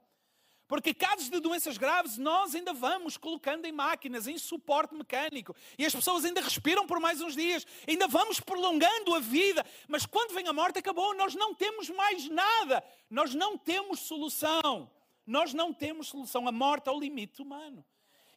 Porque 0.66 0.94
casos 0.94 1.28
de 1.28 1.40
doenças 1.40 1.76
graves 1.76 2.16
nós 2.16 2.54
ainda 2.54 2.72
vamos 2.72 3.16
colocando 3.16 3.66
em 3.66 3.72
máquinas, 3.72 4.26
em 4.26 4.38
suporte 4.38 4.94
mecânico. 4.94 5.54
E 5.78 5.84
as 5.84 5.94
pessoas 5.94 6.24
ainda 6.24 6.40
respiram 6.40 6.86
por 6.86 6.98
mais 6.98 7.20
uns 7.20 7.34
dias. 7.34 7.66
Ainda 7.86 8.08
vamos 8.08 8.40
prolongando 8.40 9.14
a 9.14 9.20
vida. 9.20 9.64
Mas 9.86 10.06
quando 10.06 10.32
vem 10.32 10.48
a 10.48 10.52
morte, 10.52 10.78
acabou. 10.78 11.14
Nós 11.14 11.34
não 11.34 11.54
temos 11.54 11.90
mais 11.90 12.28
nada. 12.28 12.82
Nós 13.10 13.34
não 13.34 13.58
temos 13.58 14.00
solução. 14.00 14.90
Nós 15.26 15.52
não 15.52 15.72
temos 15.72 16.08
solução. 16.08 16.48
A 16.48 16.52
morte 16.52 16.88
é 16.88 16.92
o 16.92 16.98
limite 16.98 17.42
humano. 17.42 17.84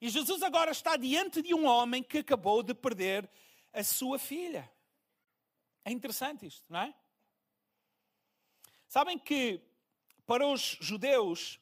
E 0.02 0.10
Jesus 0.10 0.44
agora 0.44 0.72
está 0.72 0.98
diante 0.98 1.42
de 1.42 1.54
um 1.54 1.66
homem 1.66 2.04
que 2.04 2.20
acabou 2.20 2.62
de 2.62 2.74
perder 2.74 3.30
a 3.72 3.84
sua 3.84 4.20
filha. 4.20 4.70
É 5.86 5.92
interessante 5.92 6.46
isto, 6.46 6.66
não 6.70 6.82
é? 6.82 6.94
Sabem 8.88 9.18
que 9.18 9.62
para 10.26 10.46
os 10.46 10.78
judeus 10.82 11.60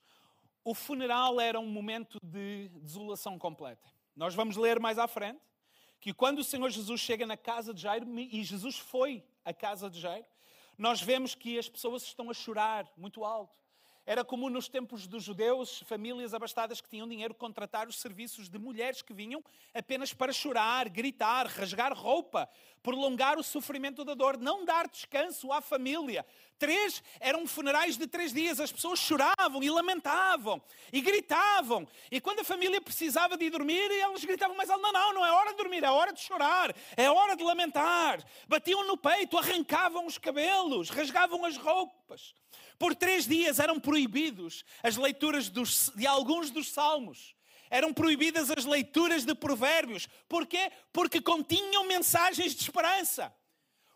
o 0.66 0.74
funeral 0.74 1.40
era 1.40 1.60
um 1.60 1.68
momento 1.68 2.20
de 2.24 2.70
desolação 2.82 3.38
completa. 3.38 3.88
Nós 4.16 4.34
vamos 4.34 4.58
ler 4.58 4.80
mais 4.80 4.98
à 4.98 5.08
frente 5.08 5.40
que 6.02 6.12
quando 6.12 6.40
o 6.40 6.44
Senhor 6.44 6.70
Jesus 6.72 7.00
chega 7.00 7.26
na 7.26 7.38
casa 7.38 7.72
de 7.72 7.82
Jairo, 7.82 8.08
e 8.20 8.44
Jesus 8.44 8.78
foi 8.78 9.24
à 9.46 9.54
casa 9.54 9.90
de 9.90 10.00
Jairo, 10.00 10.26
nós 10.76 11.02
vemos 11.02 11.36
que 11.36 11.58
as 11.60 11.70
pessoas 11.70 12.02
estão 12.02 12.32
a 12.32 12.34
chorar 12.34 12.92
muito 12.98 13.24
alto. 13.24 13.56
Era 14.08 14.24
comum 14.24 14.50
nos 14.52 14.70
tempos 14.70 15.08
dos 15.08 15.24
judeus, 15.24 15.80
famílias 15.88 16.36
abastadas 16.36 16.80
que 16.80 16.88
tinham 16.88 17.08
dinheiro, 17.08 17.34
contratar 17.34 17.88
os 17.88 18.00
serviços 18.00 18.48
de 18.48 18.60
mulheres 18.60 19.02
que 19.02 19.12
vinham 19.12 19.44
apenas 19.74 20.14
para 20.14 20.32
chorar, 20.32 20.88
gritar, 20.90 21.48
rasgar 21.48 21.92
roupa, 21.92 22.48
prolongar 22.84 23.40
o 23.40 23.44
sofrimento 23.44 24.06
da 24.06 24.14
dor, 24.14 24.38
não 24.38 24.64
dar 24.64 24.88
descanso 24.88 25.52
à 25.52 25.60
família. 25.60 26.24
Três 26.60 27.02
eram 27.20 27.48
funerais 27.48 27.98
de 27.98 28.06
três 28.06 28.32
dias, 28.32 28.60
as 28.60 28.72
pessoas 28.72 29.00
choravam 29.00 29.64
e 29.64 29.72
lamentavam 29.72 30.62
e 30.94 31.02
gritavam. 31.02 31.88
E 32.12 32.22
quando 32.22 32.42
a 32.42 32.44
família 32.44 32.80
precisava 32.80 33.36
de 33.36 33.46
ir 33.46 33.50
dormir, 33.50 33.90
eles 33.90 34.24
gritavam 34.24 34.56
mais 34.56 34.70
alto: 34.70 34.84
não, 34.84 34.92
não, 34.92 35.14
não 35.16 35.26
é 35.26 35.32
hora 35.32 35.50
de 35.50 35.58
dormir, 35.58 35.84
é 35.84 35.90
hora 35.90 36.14
de 36.14 36.22
chorar, 36.22 36.76
é 36.96 37.10
hora 37.10 37.36
de 37.36 37.44
lamentar. 37.44 38.24
Batiam 38.48 38.86
no 38.86 38.98
peito, 38.98 39.36
arrancavam 39.36 40.06
os 40.06 40.20
cabelos, 40.20 40.92
rasgavam 40.92 41.44
as 41.44 41.58
roupas. 41.58 42.36
Por 42.78 42.96
três 42.96 43.26
dias 43.28 43.60
eram 43.60 43.80
proibidos 43.80 44.64
as 44.84 44.98
leituras 44.98 45.50
dos, 45.50 45.92
de 45.96 46.06
alguns 46.06 46.50
dos 46.50 46.72
salmos. 46.72 47.36
Eram 47.70 47.94
proibidas 47.94 48.52
as 48.52 48.66
leituras 48.66 49.26
de 49.26 49.34
provérbios. 49.34 50.08
Porquê? 50.30 50.72
Porque 50.94 51.20
continham 51.20 51.86
mensagens 51.86 52.54
de 52.54 52.62
esperança. 52.62 53.34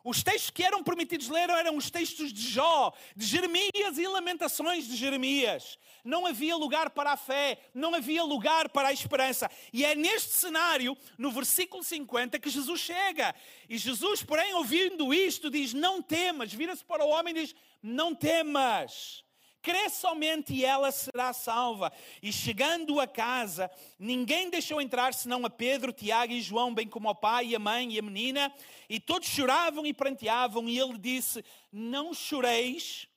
Os 0.04 0.24
textos 0.24 0.50
que 0.50 0.64
eram 0.64 0.82
permitidos 0.82 1.28
ler 1.28 1.50
eram 1.50 1.76
os 1.76 1.92
textos 1.92 2.32
de 2.32 2.42
Jó, 2.42 2.94
de 3.16 3.26
Jeremias 3.26 3.98
e 3.98 4.08
Lamentações 4.08 4.88
de 4.88 4.96
Jeremias. 4.96 5.78
Não 6.06 6.26
havia 6.26 6.56
lugar 6.56 6.90
para 6.92 7.12
a 7.12 7.18
fé, 7.18 7.60
não 7.74 7.94
havia 7.94 8.24
lugar 8.24 8.70
para 8.70 8.88
a 8.88 8.94
esperança. 8.94 9.52
E 9.74 9.84
é 9.84 9.96
neste 9.96 10.32
cenário, 10.32 10.98
no 11.18 11.32
versículo 11.32 11.84
50, 11.84 12.40
que 12.40 12.50
Jesus 12.50 12.80
chega. 12.80 13.36
E 13.68 13.78
Jesus, 13.78 14.24
porém, 14.24 14.54
ouvindo 14.54 15.14
isto, 15.14 15.50
diz: 15.50 15.74
Não 15.74 16.02
temas. 16.02 16.54
Vira-se 16.54 16.86
para 16.86 17.04
o 17.04 17.10
homem 17.10 17.36
e 17.36 17.42
diz: 17.42 17.56
Não 17.82 18.14
temas 18.14 19.24
crê 19.62 19.90
somente 19.90 20.54
e 20.54 20.66
ela 20.66 20.92
será 20.92 21.34
salva. 21.34 21.92
E 22.22 22.32
chegando 22.32 23.00
a 23.00 23.08
casa, 23.08 23.70
ninguém 23.98 24.50
deixou 24.50 24.82
entrar 24.82 25.14
senão 25.14 25.46
a 25.46 25.50
Pedro, 25.50 25.94
Tiago 25.94 26.34
e 26.34 26.42
João, 26.42 26.74
bem 26.74 26.88
como 26.88 27.10
o 27.10 27.16
pai 27.16 27.48
e 27.48 27.56
a 27.56 27.60
mãe 27.60 27.94
e 27.94 28.00
a 28.00 28.02
menina, 28.02 28.54
e 28.90 29.00
todos 29.00 29.28
choravam 29.28 29.86
e 29.86 29.94
pranteavam, 29.94 30.68
e 30.68 30.80
ele 30.80 30.98
disse: 30.98 31.44
Não 31.72 32.14
choreis, 32.14 33.08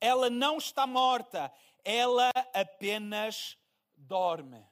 ela 0.00 0.30
não 0.30 0.58
está 0.58 0.86
morta, 0.86 1.52
ela 1.84 2.30
apenas 2.52 3.56
dorme. 3.96 4.64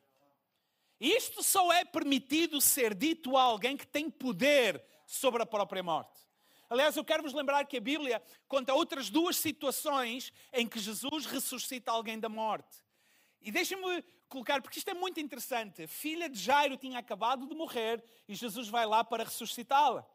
Isto 1.01 1.45
só 1.45 1.73
é 1.73 1.85
permitido 1.85 2.61
ser 2.61 2.95
dito 2.95 3.37
a 3.37 3.43
alguém 3.43 3.77
que 3.77 3.87
tem 3.87 4.11
poder 4.11 4.83
sobre 5.07 5.43
a 5.43 5.47
própria 5.47 5.83
morte. 5.83 6.28
Aliás, 6.71 6.97
eu 6.97 7.05
quero 7.05 7.23
vos 7.23 7.33
lembrar 7.33 7.65
que 7.65 7.79
a 7.79 7.81
Bíblia 7.81 8.23
conta 8.47 8.75
outras 8.75 9.09
duas 9.09 9.37
situações 9.37 10.33
em 10.53 10.67
que 10.67 10.79
Jesus 10.79 11.25
ressuscita 11.25 11.91
alguém 11.91 12.19
da 12.19 12.29
morte. 12.29 12.85
E 13.41 13.51
deixem-me 13.51 14.05
colocar, 14.29 14.61
porque 14.61 14.79
isto 14.79 14.91
é 14.91 14.95
muito 14.95 15.19
interessante. 15.19 15.85
A 15.85 15.89
filha 15.89 16.29
de 16.29 16.39
Jairo 16.39 16.77
tinha 16.77 16.99
acabado 16.99 17.47
de 17.47 17.55
morrer 17.55 18.05
e 18.29 18.35
Jesus 18.35 18.69
vai 18.69 18.85
lá 18.85 19.03
para 19.03 19.25
ressuscitá-la. 19.25 20.07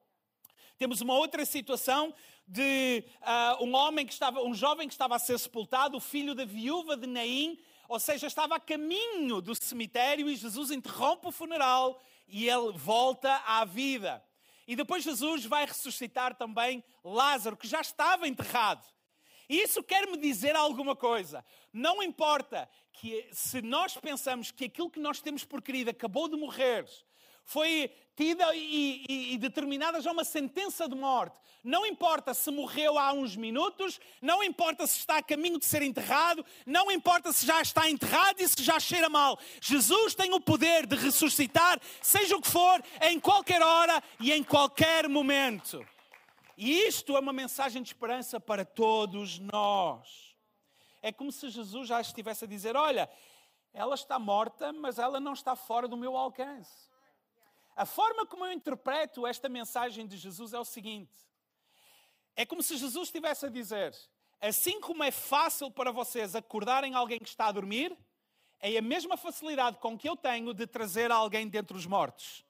Temos 0.78 1.02
uma 1.02 1.16
outra 1.16 1.46
situação 1.46 2.14
de 2.48 3.04
uh, 3.22 3.64
um 3.64 3.74
homem 3.74 4.06
que 4.06 4.14
estava, 4.14 4.44
um 4.44 4.54
jovem 4.54 4.88
que 4.88 4.94
estava 4.94 5.16
a 5.16 5.20
ser 5.20 5.40
sepultado, 5.40 5.98
o 5.98 6.02
filho 6.02 6.36
da 6.36 6.46
viúva 6.46 6.98
de 6.98 7.08
Naim, 7.08 7.58
ou 7.88 8.00
seja, 8.00 8.28
estava 8.28 8.56
a 8.56 8.60
caminho 8.60 9.42
do 9.42 9.56
cemitério 9.56 10.30
e 10.30 10.36
Jesus 10.36 10.72
interrompe 10.72 11.28
o 11.28 11.32
funeral 11.32 12.02
e 12.28 12.48
ele 12.48 12.72
volta 12.74 13.36
à 13.46 13.66
vida. 13.66 14.24
E 14.68 14.76
depois 14.76 15.04
Jesus 15.04 15.46
vai 15.46 15.66
ressuscitar 15.66 16.36
também 16.36 16.84
Lázaro, 17.04 17.58
que 17.58 17.68
já 17.68 17.82
estava 17.82 18.28
enterrado. 18.28 18.86
E 19.50 19.62
isso 19.62 19.84
quer 19.84 20.08
me 20.08 20.18
dizer 20.18 20.56
alguma 20.56 20.96
coisa. 20.96 21.46
Não 21.72 22.02
importa 22.02 22.70
que 22.94 23.28
se 23.32 23.62
nós 23.62 23.96
pensamos 23.98 24.52
que 24.52 24.66
aquilo 24.66 24.90
que 24.90 25.00
nós 25.00 25.22
temos 25.22 25.44
por 25.44 25.62
querido 25.62 25.90
acabou 25.90 26.30
de 26.30 26.38
morrer, 26.38 26.86
foi 27.46 27.92
tida 28.16 28.56
e, 28.56 29.04
e, 29.10 29.34
e, 29.34 29.38
determinada 29.38 30.00
já 30.00 30.12
uma 30.12 30.24
sentença 30.24 30.88
de 30.88 30.96
morte. 30.96 31.40
Não 31.64 31.86
importa 31.86 32.34
se 32.34 32.52
morreu 32.52 33.00
há 33.00 33.14
uns 33.14 33.36
minutos, 33.36 34.00
não 34.22 34.44
importa 34.44 34.86
se 34.86 35.00
está 35.00 35.18
a 35.18 35.24
caminho 35.24 35.58
de 35.58 35.66
ser 35.66 35.82
enterrado, 35.82 36.46
não 36.66 36.92
importa 36.92 37.32
se 37.32 37.46
já 37.46 37.62
está 37.62 37.90
enterrado 37.90 38.42
e 38.42 38.48
se 38.48 38.62
já 38.62 38.80
cheira 38.80 39.10
mal. 39.10 39.40
Jesus 39.62 40.14
tem 40.14 40.34
o 40.34 40.42
poder 40.42 40.86
de 40.86 40.96
ressuscitar, 40.96 41.80
seja 42.02 42.36
o 42.36 42.42
que 42.42 42.50
for, 42.50 42.84
em 43.02 43.20
qualquer 43.20 43.62
hora 43.62 44.04
e 44.20 44.32
em 44.32 44.44
qualquer 44.44 45.08
momento. 45.08 45.86
E 46.58 46.72
isto 46.86 47.16
é 47.16 47.20
uma 47.20 47.34
mensagem 47.34 47.82
de 47.82 47.90
esperança 47.90 48.40
para 48.40 48.64
todos 48.64 49.40
nós. 49.40 50.36
É 51.02 51.12
como 51.12 51.32
se 51.32 51.50
Jesus 51.50 51.88
já 51.88 52.00
estivesse 52.00 52.46
a 52.46 52.48
dizer: 52.48 52.76
Olha, 52.76 53.10
ela 53.74 53.96
está 53.96 54.20
morta, 54.20 54.72
mas 54.72 55.00
ela 55.00 55.20
não 55.20 55.34
está 55.34 55.56
fora 55.56 55.88
do 55.88 55.98
meu 55.98 56.16
alcance. 56.16 56.93
A 57.76 57.86
forma 57.86 58.26
como 58.26 58.46
eu 58.46 58.52
interpreto 58.52 59.26
esta 59.26 59.50
mensagem 59.50 60.06
de 60.06 60.18
Jesus 60.18 60.54
é 60.54 60.60
o 60.60 60.66
seguinte: 60.66 61.14
é 62.36 62.46
como 62.46 62.62
se 62.62 62.78
Jesus 62.78 63.08
estivesse 63.08 63.46
a 63.46 63.50
dizer, 63.50 63.96
assim 64.40 64.80
como 64.80 65.04
é 65.04 65.12
fácil 65.12 65.72
para 65.72 65.92
vocês 65.92 66.36
acordarem 66.36 66.94
alguém 66.94 67.20
que 67.20 67.30
está 67.30 67.48
a 67.48 67.52
dormir, 67.52 67.98
é 68.60 68.78
a 68.78 68.82
mesma 68.82 69.18
facilidade 69.18 69.78
com 69.78 69.98
que 69.98 70.08
eu 70.08 70.16
tenho 70.16 70.54
de 70.54 70.66
trazer 70.66 71.12
alguém 71.12 71.48
dentre 71.48 71.76
os 71.76 71.86
mortos. 71.86 72.46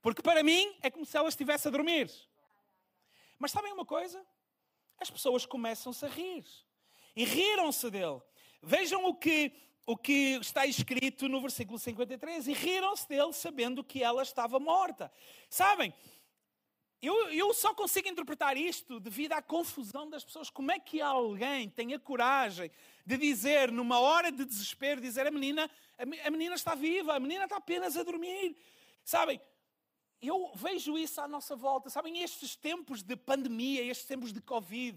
Porque 0.00 0.22
para 0.22 0.42
mim 0.42 0.76
é 0.82 0.90
como 0.90 1.04
se 1.04 1.16
ela 1.16 1.28
estivesse 1.28 1.68
a 1.68 1.70
dormir. 1.70 2.10
Mas 3.38 3.50
sabem 3.50 3.72
uma 3.72 3.84
coisa? 3.84 4.24
As 4.98 5.10
pessoas 5.10 5.44
começam-se 5.44 6.04
a 6.04 6.08
rir. 6.08 6.44
E 7.14 7.24
riram-se 7.24 7.90
dele. 7.90 8.20
Vejam 8.62 9.04
o 9.04 9.14
que 9.14 9.52
o 9.84 9.96
que 9.96 10.38
está 10.40 10.66
escrito 10.66 11.28
no 11.28 11.40
versículo 11.40 11.78
53 11.78 12.48
e 12.48 12.52
riram-se 12.52 13.08
dele 13.08 13.32
sabendo 13.32 13.82
que 13.82 14.02
ela 14.02 14.22
estava 14.22 14.60
morta. 14.60 15.10
Sabem, 15.48 15.92
eu, 17.00 17.30
eu 17.30 17.52
só 17.52 17.74
consigo 17.74 18.08
interpretar 18.08 18.56
isto 18.56 19.00
devido 19.00 19.32
à 19.32 19.42
confusão 19.42 20.08
das 20.08 20.24
pessoas. 20.24 20.48
Como 20.48 20.70
é 20.70 20.78
que 20.78 21.00
alguém 21.00 21.68
tem 21.68 21.94
a 21.94 21.98
coragem 21.98 22.70
de 23.04 23.16
dizer, 23.16 23.72
numa 23.72 23.98
hora 23.98 24.30
de 24.30 24.44
desespero, 24.44 25.00
dizer 25.00 25.26
a 25.26 25.30
menina, 25.30 25.68
a 25.98 26.30
menina 26.30 26.54
está 26.54 26.76
viva, 26.76 27.14
a 27.14 27.20
menina 27.20 27.44
está 27.44 27.56
apenas 27.56 27.96
a 27.96 28.04
dormir. 28.04 28.56
Sabem, 29.04 29.40
eu 30.20 30.52
vejo 30.54 30.96
isso 30.96 31.20
à 31.20 31.26
nossa 31.26 31.56
volta. 31.56 31.90
Sabem, 31.90 32.22
estes 32.22 32.54
tempos 32.54 33.02
de 33.02 33.16
pandemia, 33.16 33.82
estes 33.82 34.06
tempos 34.06 34.32
de 34.32 34.40
Covid, 34.40 34.96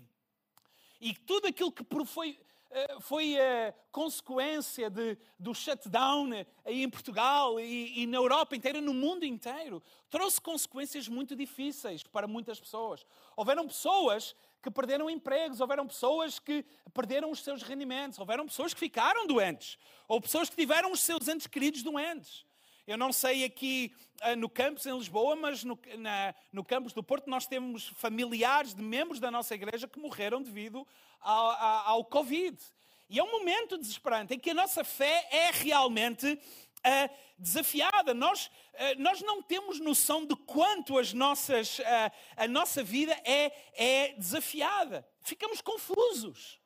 e 1.01 1.13
tudo 1.13 1.47
aquilo 1.47 1.71
que 1.71 1.83
foi, 2.05 2.39
foi 2.99 3.39
a 3.39 3.73
consequência 3.91 4.89
de, 4.89 5.17
do 5.39 5.53
shutdown 5.53 6.29
aí 6.63 6.83
em 6.83 6.89
Portugal 6.89 7.59
e, 7.59 8.01
e, 8.01 8.07
na 8.07 8.17
Europa 8.17 8.55
inteira, 8.55 8.81
no 8.81 8.93
mundo 8.93 9.25
inteiro, 9.25 9.81
trouxe 10.09 10.41
consequências 10.41 11.07
muito 11.07 11.35
difíceis 11.35 12.03
para 12.03 12.27
muitas 12.27 12.59
pessoas. 12.59 13.05
Houveram 13.35 13.67
pessoas 13.67 14.35
que 14.61 14.71
perderam 14.71 15.09
empregos, 15.09 15.61
houveram 15.61 15.87
pessoas 15.87 16.39
que 16.39 16.65
perderam 16.93 17.31
os 17.31 17.39
seus 17.43 17.61
rendimentos, 17.61 18.19
houveram 18.19 18.45
pessoas 18.45 18.73
que 18.73 18.79
ficaram 18.79 19.27
doentes, 19.27 19.77
ou 20.07 20.19
pessoas 20.19 20.49
que 20.49 20.55
tiveram 20.55 20.91
os 20.91 21.01
seus 21.01 21.27
entes 21.27 21.47
queridos 21.47 21.83
doentes. 21.83 22.44
Eu 22.87 22.97
não 22.97 23.11
sei 23.11 23.43
aqui 23.43 23.91
uh, 24.21 24.35
no 24.35 24.47
campus 24.47 24.85
em 24.85 24.95
Lisboa, 24.95 25.35
mas 25.35 25.63
no, 25.63 25.79
na, 25.97 26.35
no 26.53 26.63
campus 26.63 26.93
do 26.93 27.01
Porto 27.01 27.27
nós 27.27 27.47
temos 27.47 27.87
familiares 27.95 28.75
de 28.75 28.83
membros 28.83 29.19
da 29.19 29.31
nossa 29.31 29.55
igreja 29.55 29.87
que 29.87 29.99
morreram 29.99 30.39
devido 30.39 30.85
ao, 31.19 31.51
ao, 31.51 31.87
ao 31.87 32.05
Covid. 32.05 32.55
E 33.09 33.17
é 33.17 33.23
um 33.23 33.31
momento 33.31 33.75
desesperante 33.77 34.35
em 34.35 34.39
que 34.39 34.51
a 34.51 34.53
nossa 34.53 34.83
fé 34.83 35.27
é 35.31 35.49
realmente 35.51 36.31
uh, 36.33 37.15
desafiada. 37.39 38.13
Nós, 38.13 38.45
uh, 38.45 38.99
nós 38.99 39.19
não 39.21 39.41
temos 39.41 39.79
noção 39.79 40.23
de 40.23 40.35
quanto 40.35 40.99
as 40.99 41.11
nossas, 41.11 41.79
uh, 41.79 41.83
a 42.37 42.47
nossa 42.47 42.83
vida 42.83 43.13
é, 43.23 43.51
é 43.73 44.13
desafiada. 44.13 45.07
Ficamos 45.21 45.59
confusos. 45.59 46.59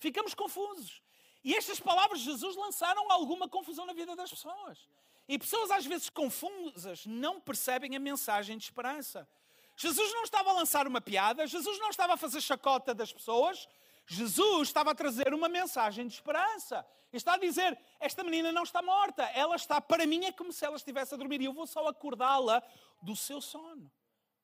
Ficamos 0.00 0.34
confusos. 0.34 1.03
E 1.44 1.54
estas 1.54 1.78
palavras 1.78 2.20
de 2.20 2.24
Jesus 2.24 2.56
lançaram 2.56 3.12
alguma 3.12 3.46
confusão 3.48 3.84
na 3.84 3.92
vida 3.92 4.16
das 4.16 4.30
pessoas. 4.30 4.88
E 5.28 5.38
pessoas 5.38 5.70
às 5.70 5.84
vezes 5.84 6.08
confusas 6.08 7.04
não 7.04 7.40
percebem 7.40 7.94
a 7.94 8.00
mensagem 8.00 8.56
de 8.56 8.64
esperança. 8.64 9.28
Jesus 9.76 10.12
não 10.14 10.22
estava 10.22 10.50
a 10.50 10.54
lançar 10.54 10.86
uma 10.86 11.00
piada, 11.00 11.46
Jesus 11.46 11.78
não 11.78 11.90
estava 11.90 12.14
a 12.14 12.16
fazer 12.16 12.40
chacota 12.40 12.94
das 12.94 13.12
pessoas, 13.12 13.68
Jesus 14.06 14.68
estava 14.68 14.92
a 14.92 14.94
trazer 14.94 15.34
uma 15.34 15.48
mensagem 15.48 16.06
de 16.06 16.14
esperança. 16.14 16.86
Está 17.12 17.34
a 17.34 17.38
dizer: 17.38 17.78
esta 18.00 18.24
menina 18.24 18.50
não 18.50 18.62
está 18.62 18.82
morta, 18.82 19.22
ela 19.34 19.56
está, 19.56 19.80
para 19.80 20.06
mim, 20.06 20.24
é 20.24 20.32
como 20.32 20.52
se 20.52 20.64
ela 20.64 20.76
estivesse 20.76 21.14
a 21.14 21.16
dormir 21.16 21.40
e 21.40 21.44
eu 21.44 21.52
vou 21.52 21.66
só 21.66 21.86
acordá-la 21.86 22.62
do 23.02 23.14
seu 23.14 23.40
sono. 23.40 23.90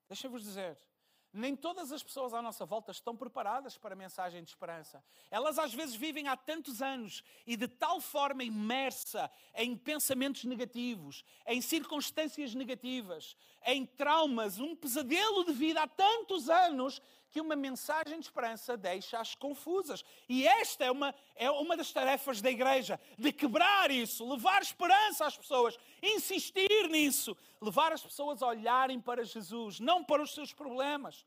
Deixa-vos 0.09 0.43
dizer. 0.43 0.79
Nem 1.33 1.55
todas 1.55 1.93
as 1.93 2.03
pessoas 2.03 2.35
à 2.35 2.43
nossa 2.43 2.67
volta 2.67 2.91
estão 2.91 3.17
preparadas 3.17 3.79
para 3.79 3.95
a 3.95 3.97
mensagem 3.97 4.43
de 4.43 4.51
esperança. 4.51 5.03
Elas 5.31 5.59
às 5.59 5.73
vezes 5.73 5.95
vivem 5.95 6.27
há 6.27 6.37
tantos 6.37 6.83
anos 6.83 7.23
e 7.47 7.57
de 7.57 7.69
tal 7.69 8.01
forma 8.01 8.43
imersa 8.43 9.31
em 9.55 9.77
pensamentos 9.77 10.45
negativos, 10.45 11.25
em 11.47 11.61
circunstâncias 11.61 12.53
negativas, 12.53 13.37
em 13.65 13.87
traumas, 13.87 14.59
um 14.59 14.75
pesadelo 14.75 15.45
de 15.45 15.53
vida 15.53 15.83
há 15.83 15.87
tantos 15.87 16.51
anos 16.51 17.01
que 17.31 17.41
uma 17.41 17.57
mensagem 17.57 18.19
de 18.19 18.27
esperança 18.27 18.77
deixa-as 18.77 19.35
confusas. 19.35 20.05
E 20.29 20.47
esta 20.47 20.85
é 20.85 20.91
uma, 20.91 21.15
é 21.37 21.51
uma 21.51 21.77
das 21.77 21.93
tarefas 21.93 22.41
da 22.41 22.51
igreja, 22.51 23.01
de 23.19 23.33
quebrar 23.33 23.91
isso, 23.91 24.29
levar 24.29 24.63
esperança 24.63 25.27
às 25.27 25.37
pessoas, 25.37 25.79
insistir 26.03 26.89
nisso, 26.89 27.37
levar 27.61 27.93
as 27.93 28.03
pessoas 28.03 28.43
a 28.43 28.49
olharem 28.49 29.01
para 29.01 29.25
Jesus, 29.25 29.81
não 29.81 30.03
para 30.03 30.23
os 30.23 30.35
seus 30.35 30.53
problemas. 30.53 31.25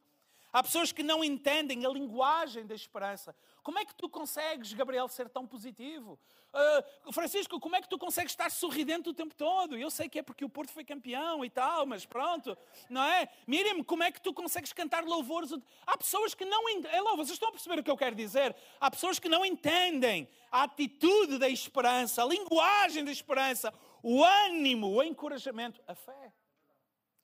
Há 0.54 0.62
pessoas 0.62 0.92
que 0.92 1.02
não 1.02 1.24
entendem 1.24 1.84
a 1.84 1.90
linguagem 1.90 2.64
da 2.64 2.76
esperança. 2.76 3.36
Como 3.64 3.80
é 3.80 3.86
que 3.86 3.96
tu 3.96 4.08
consegues, 4.08 4.72
Gabriel, 4.72 5.08
ser 5.08 5.28
tão 5.28 5.48
positivo? 5.48 6.20
Uh, 6.54 7.12
Francisco, 7.12 7.60
como 7.60 7.76
é 7.76 7.82
que 7.82 7.90
tu 7.90 7.98
consegues 7.98 8.34
estar 8.34 8.52
sorridente 8.52 9.10
o 9.10 9.14
tempo 9.16 9.34
todo? 9.34 9.76
Eu 9.76 9.90
sei 9.90 10.08
que 10.08 10.20
é 10.20 10.22
porque 10.22 10.46
o 10.46 10.50
Porto 10.50 10.72
foi 10.72 10.86
campeão 10.86 11.44
e 11.44 11.50
tal, 11.50 11.88
mas 11.88 12.06
pronto, 12.06 12.56
não 12.88 13.04
é? 13.04 13.28
Miriam, 13.48 13.84
como 13.84 14.04
é 14.04 14.12
que 14.12 14.22
tu 14.22 14.32
consegues 14.32 14.72
cantar 14.72 15.04
louvores? 15.04 15.52
Há 15.88 15.98
pessoas 15.98 16.36
que 16.36 16.46
não 16.46 16.70
entendem. 16.70 17.00
É, 17.00 17.02
vocês 17.02 17.32
estão 17.32 17.50
a 17.50 17.52
perceber 17.52 17.80
o 17.80 17.84
que 17.84 17.90
eu 17.90 17.98
quero 17.98 18.16
dizer? 18.16 18.56
Há 18.80 18.92
pessoas 18.92 19.18
que 19.18 19.28
não 19.28 19.44
entendem 19.44 20.30
a 20.52 20.64
atitude 20.64 21.40
da 21.40 21.50
esperança, 21.50 22.22
a 22.22 22.28
linguagem 22.28 23.04
da 23.04 23.12
esperança, 23.12 23.74
o 24.04 24.24
ânimo, 24.24 24.88
o 24.88 25.02
encorajamento, 25.02 25.82
a 25.88 25.96
fé. 25.96 26.32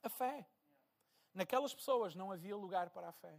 A 0.01 0.10
fé. 0.10 0.47
Naquelas 1.39 1.73
pessoas 1.73 2.15
não 2.15 2.34
havia 2.34 2.54
lugar 2.54 2.89
para 2.89 3.08
a 3.08 3.12
fé. 3.13 3.34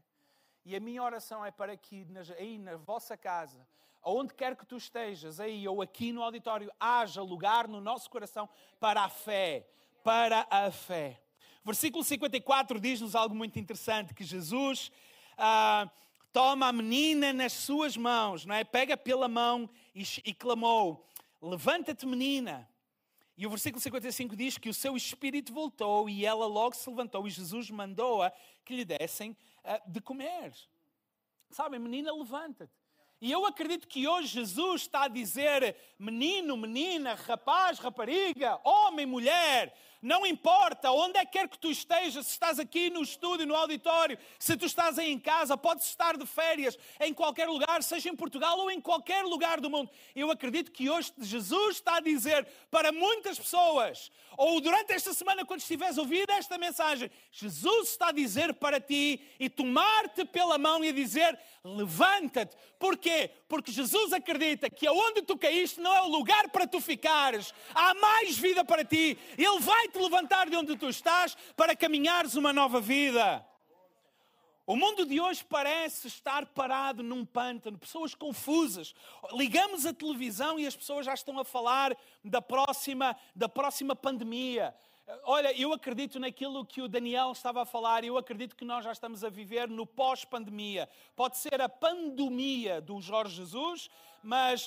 E 0.65 0.75
a 0.75 0.81
minha 0.81 1.03
oração 1.03 1.45
é 1.45 1.51
para 1.51 1.77
que 1.77 2.07
aí 2.39 2.57
na 2.57 2.79
vossa 2.79 3.15
casa, 3.15 3.69
onde 4.03 4.33
quer 4.33 4.57
que 4.57 4.65
tu 4.65 4.79
estejas, 4.79 5.39
aí 5.39 5.69
ou 5.69 5.83
aqui 5.83 6.11
no 6.11 6.23
auditório, 6.23 6.73
haja 6.81 7.21
lugar 7.21 7.69
no 7.69 7.79
nosso 7.79 8.09
coração 8.09 8.49
para 8.79 9.03
a 9.03 9.11
fé. 9.11 9.69
Para 10.03 10.47
a 10.49 10.71
fé. 10.71 11.21
Versículo 11.63 12.03
54 12.03 12.81
diz-nos 12.81 13.15
algo 13.15 13.35
muito 13.35 13.59
interessante: 13.59 14.15
que 14.15 14.25
Jesus 14.25 14.91
ah, 15.37 15.87
toma 16.33 16.69
a 16.69 16.73
menina 16.73 17.35
nas 17.35 17.53
suas 17.53 17.99
mãos, 17.99 18.47
não 18.47 18.55
é? 18.55 18.65
Pega 18.65 18.97
pela 18.97 19.29
mão 19.29 19.69
e, 19.95 20.05
e 20.25 20.33
clamou: 20.33 21.07
Levanta-te, 21.43 22.07
menina. 22.07 22.67
E 23.41 23.47
o 23.47 23.49
versículo 23.49 23.81
55 23.81 24.37
diz 24.37 24.59
que 24.59 24.69
o 24.69 24.75
seu 24.75 24.95
espírito 24.95 25.51
voltou 25.51 26.11
e 26.11 26.27
ela 26.27 26.45
logo 26.45 26.77
se 26.77 26.91
levantou 26.91 27.27
e 27.27 27.31
Jesus 27.31 27.71
mandou-a 27.71 28.31
que 28.67 28.77
lhe 28.77 28.85
dessem 28.85 29.35
uh, 29.65 29.91
de 29.91 29.99
comer. 29.99 30.53
Sabem, 31.49 31.81
menina, 31.81 32.13
levanta-te. 32.13 32.71
E 33.19 33.33
eu 33.33 33.47
acredito 33.47 33.89
que 33.89 34.07
hoje 34.07 34.29
Jesus 34.29 34.83
está 34.83 35.05
a 35.05 35.09
dizer: 35.09 35.75
menino, 35.99 36.55
menina, 36.55 37.15
rapaz, 37.15 37.79
rapariga, 37.79 38.61
homem, 38.63 39.07
mulher, 39.07 39.75
não 40.03 40.27
importa 40.27 40.91
onde 40.91 41.19
é 41.19 41.25
que 41.25 41.33
quer 41.33 41.49
que 41.49 41.59
tu 41.59 41.71
estejas, 41.71 42.27
se 42.27 42.33
estás 42.33 42.59
aqui 42.59 42.91
no 42.91 43.03
estúdio, 43.03 43.47
no 43.47 43.55
auditório, 43.55 44.19
se 44.39 44.57
tu 44.57 44.67
estás 44.67 44.99
aí 44.99 45.11
em 45.11 45.19
casa, 45.19 45.57
podes 45.57 45.87
estar 45.87 46.17
de 46.17 46.27
férias 46.27 46.79
em 47.01 47.13
qualquer 47.13 47.49
lugar, 47.49 47.83
seja 47.83 48.09
em 48.09 48.17
Portugal 48.17 48.59
ou 48.59 48.71
em 48.71 48.81
qualquer 48.81 49.25
lugar 49.25 49.61
do 49.61 49.71
mundo. 49.71 49.91
Eu 50.15 50.31
acredito 50.31 50.73
que 50.73 50.89
hoje 50.89 51.13
Jesus 51.19 51.77
está 51.77 51.97
a 51.97 52.01
dizer 52.01 52.47
para 52.71 52.93
muitas 52.93 53.39
pessoas, 53.39 54.11
ou 54.37 54.59
durante 54.61 54.93
esta 54.93 55.13
semana, 55.13 55.45
quando 55.45 55.61
estiveres 55.61 55.99
a 55.99 56.01
ouvir 56.01 56.29
esta 56.31 56.57
mensagem, 56.57 57.11
Jesus 57.31 57.91
está 57.91 58.09
a 58.09 58.13
dizer 58.13 58.55
para 58.55 58.81
ti 58.81 59.21
e 59.39 59.51
tomar-te 59.51 60.25
pela 60.25 60.57
mão 60.57 60.83
e 60.83 60.89
a 60.89 60.93
dizer: 60.93 61.39
levanta-te. 61.63 62.57
Porquê? 62.79 63.31
Porque 63.47 63.71
Jesus 63.71 64.15
acredita 64.15 64.71
que 64.71 64.87
aonde 64.87 65.21
tu 65.23 65.37
caíste 65.37 65.79
não 65.81 65.95
é 65.95 66.01
o 66.01 66.09
lugar 66.09 66.49
para 66.49 66.67
tu 66.67 66.81
ficares, 66.81 67.53
há 67.75 67.93
mais 67.95 68.39
vida 68.39 68.65
para 68.65 68.83
ti. 68.83 69.19
Ele 69.37 69.61
vai 69.61 69.89
te 69.91 69.99
levantar 69.99 70.49
de 70.49 70.57
onde 70.57 70.77
tu 70.77 70.89
estás 70.89 71.37
para 71.57 71.77
caminhares 71.77 72.35
uma 72.35 72.53
nova 72.53 72.81
vida. 72.81 73.47
O 74.67 74.77
mundo 74.77 75.05
de 75.05 75.21
hoje 75.21 75.45
parece 75.45 76.07
estar 76.07 76.47
parado 76.47 77.03
num 77.03 77.25
pântano, 77.25 77.77
pessoas 77.77 78.15
confusas. 78.15 78.95
Ligamos 79.33 79.85
a 79.85 79.93
televisão 79.93 80.61
e 80.61 80.67
as 80.67 80.77
pessoas 80.77 81.07
já 81.07 81.13
estão 81.13 81.41
a 81.41 81.45
falar 81.45 81.97
da 82.23 82.41
próxima, 82.41 83.17
da 83.35 83.49
próxima 83.49 83.97
pandemia. 83.97 84.73
Olha, 85.25 85.53
eu 85.59 85.73
acredito 85.73 86.19
naquilo 86.19 86.65
que 86.65 86.81
o 86.81 86.89
Daniel 86.89 87.33
estava 87.33 87.63
a 87.63 87.67
falar, 87.67 88.05
eu 88.05 88.17
acredito 88.17 88.55
que 88.55 88.65
nós 88.65 88.85
já 88.85 88.93
estamos 88.93 89.25
a 89.25 89.29
viver 89.29 89.69
no 89.69 89.87
pós-pandemia. 89.87 90.89
Pode 91.17 91.39
ser 91.39 91.61
a 91.61 91.69
pandemia 91.69 92.81
do 92.81 93.01
Jorge 93.01 93.37
Jesus, 93.37 93.89
mas, 94.23 94.67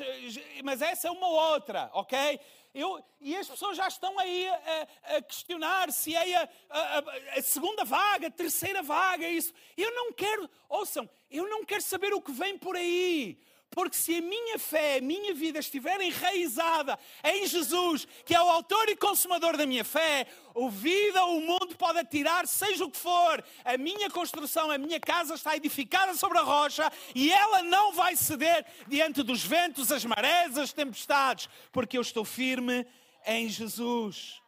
mas 0.63 0.81
essa 0.81 1.07
é 1.07 1.11
uma 1.11 1.27
outra, 1.27 1.89
ok? 1.93 2.39
Eu, 2.73 3.03
e 3.21 3.35
as 3.35 3.47
pessoas 3.47 3.77
já 3.77 3.87
estão 3.87 4.17
aí 4.17 4.47
a, 4.47 4.87
a 5.17 5.21
questionar 5.21 5.91
se 5.91 6.15
é 6.15 6.35
a, 6.37 6.49
a, 6.69 6.99
a, 7.37 7.41
segunda 7.41 7.85
vaga, 7.85 8.27
a 8.27 8.31
terceira 8.31 8.81
vaga, 8.81 9.27
isso. 9.27 9.53
Eu 9.77 9.93
não 9.93 10.11
quero, 10.11 10.49
ouçam, 10.67 11.07
eu 11.29 11.47
não 11.47 11.63
quero 11.63 11.83
saber 11.83 12.13
o 12.13 12.21
que 12.21 12.31
vem 12.31 12.57
por 12.57 12.75
aí. 12.75 13.39
Porque 13.73 13.95
se 13.95 14.17
a 14.17 14.21
minha 14.21 14.59
fé, 14.59 14.97
a 14.97 15.01
minha 15.01 15.33
vida 15.33 15.57
estiver 15.57 15.99
enraizada 15.99 16.97
em 17.23 17.47
Jesus, 17.47 18.07
que 18.23 18.35
é 18.35 18.41
o 18.41 18.49
autor 18.49 18.87
e 18.87 18.95
consumador 18.95 19.57
da 19.57 19.65
minha 19.65 19.83
fé, 19.83 20.27
o 20.53 20.69
vida, 20.69 21.25
o 21.25 21.41
mundo 21.41 21.75
pode 21.75 21.97
atirar, 21.97 22.47
seja 22.47 22.85
o 22.85 22.91
que 22.91 22.97
for. 22.97 23.43
A 23.65 23.75
minha 23.75 24.11
construção, 24.11 24.69
a 24.69 24.77
minha 24.77 24.99
casa 24.99 25.33
está 25.33 25.55
edificada 25.55 26.13
sobre 26.13 26.37
a 26.37 26.43
rocha 26.43 26.91
e 27.15 27.33
ela 27.33 27.63
não 27.63 27.93
vai 27.93 28.15
ceder 28.15 28.63
diante 28.87 29.23
dos 29.23 29.43
ventos, 29.43 29.91
as 29.91 30.05
marés, 30.05 30.55
as 30.55 30.71
tempestades, 30.71 31.49
porque 31.71 31.97
eu 31.97 32.01
estou 32.01 32.23
firme 32.23 32.85
em 33.25 33.49
Jesus. 33.49 34.39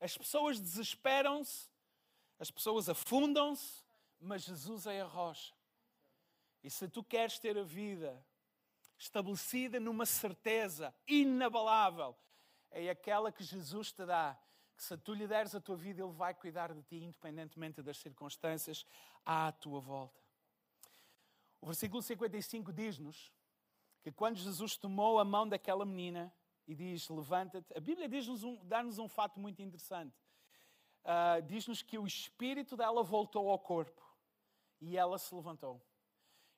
As 0.00 0.18
pessoas 0.18 0.58
desesperam-se, 0.58 1.68
as 2.40 2.50
pessoas 2.50 2.88
afundam-se, 2.88 3.84
mas 4.20 4.42
Jesus 4.42 4.86
é 4.86 5.00
a 5.00 5.06
rocha. 5.06 5.54
E 6.64 6.68
se 6.68 6.88
tu 6.88 7.04
queres 7.04 7.38
ter 7.38 7.56
a 7.56 7.62
vida 7.62 8.20
estabelecida 9.02 9.80
numa 9.80 10.06
certeza 10.06 10.94
inabalável, 11.08 12.16
é 12.70 12.88
aquela 12.88 13.32
que 13.32 13.42
Jesus 13.42 13.92
te 13.92 14.06
dá, 14.06 14.38
que 14.76 14.82
se 14.82 14.96
tu 14.96 15.12
lhe 15.12 15.26
deres 15.26 15.54
a 15.54 15.60
tua 15.60 15.76
vida, 15.76 16.02
Ele 16.02 16.12
vai 16.12 16.32
cuidar 16.32 16.72
de 16.72 16.82
ti, 16.84 16.96
independentemente 16.96 17.82
das 17.82 17.98
circunstâncias 17.98 18.86
à 19.26 19.50
tua 19.50 19.80
volta. 19.80 20.20
O 21.60 21.66
versículo 21.66 22.00
55 22.00 22.72
diz-nos 22.72 23.32
que 24.02 24.12
quando 24.12 24.36
Jesus 24.36 24.76
tomou 24.76 25.18
a 25.18 25.24
mão 25.24 25.48
daquela 25.48 25.84
menina 25.84 26.32
e 26.66 26.74
diz: 26.74 27.08
Levanta-te, 27.08 27.76
a 27.76 27.80
Bíblia 27.80 28.08
diz-nos 28.08 28.44
um, 28.44 28.64
dá-nos 28.64 28.98
um 28.98 29.08
fato 29.08 29.38
muito 29.38 29.60
interessante. 29.60 30.16
Uh, 31.04 31.42
diz-nos 31.42 31.82
que 31.82 31.98
o 31.98 32.06
espírito 32.06 32.76
dela 32.76 33.02
voltou 33.02 33.50
ao 33.50 33.58
corpo 33.58 34.00
e 34.80 34.96
ela 34.96 35.18
se 35.18 35.34
levantou. 35.34 35.82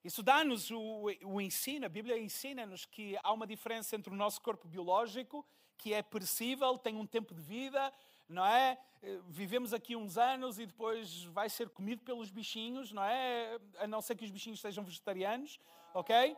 Isso 0.04 0.22
dá-nos 0.22 0.70
o, 0.70 1.06
o 1.24 1.40
ensino, 1.40 1.86
a 1.86 1.88
Bíblia 1.88 2.18
ensina-nos 2.18 2.84
que 2.84 3.18
há 3.22 3.32
uma 3.32 3.46
diferença 3.46 3.96
entre 3.96 4.12
o 4.12 4.16
nosso 4.16 4.38
corpo 4.42 4.68
biológico, 4.68 5.44
que 5.78 5.94
é 5.94 6.02
perecível, 6.02 6.76
tem 6.76 6.94
um 6.94 7.06
tempo 7.06 7.34
de 7.34 7.40
vida, 7.40 7.90
não 8.28 8.44
é? 8.44 8.78
Eh, 9.02 9.20
vivemos 9.28 9.72
aqui 9.72 9.96
uns 9.96 10.18
anos 10.18 10.58
e 10.58 10.66
depois 10.66 11.24
vai 11.24 11.48
ser 11.48 11.70
comido 11.70 12.02
pelos 12.02 12.30
bichinhos, 12.30 12.92
não 12.92 13.02
é? 13.02 13.58
A 13.78 13.86
não 13.86 14.02
ser 14.02 14.14
que 14.14 14.24
os 14.24 14.30
bichinhos 14.30 14.60
sejam 14.60 14.84
vegetarianos, 14.84 15.58
ok? 15.94 16.36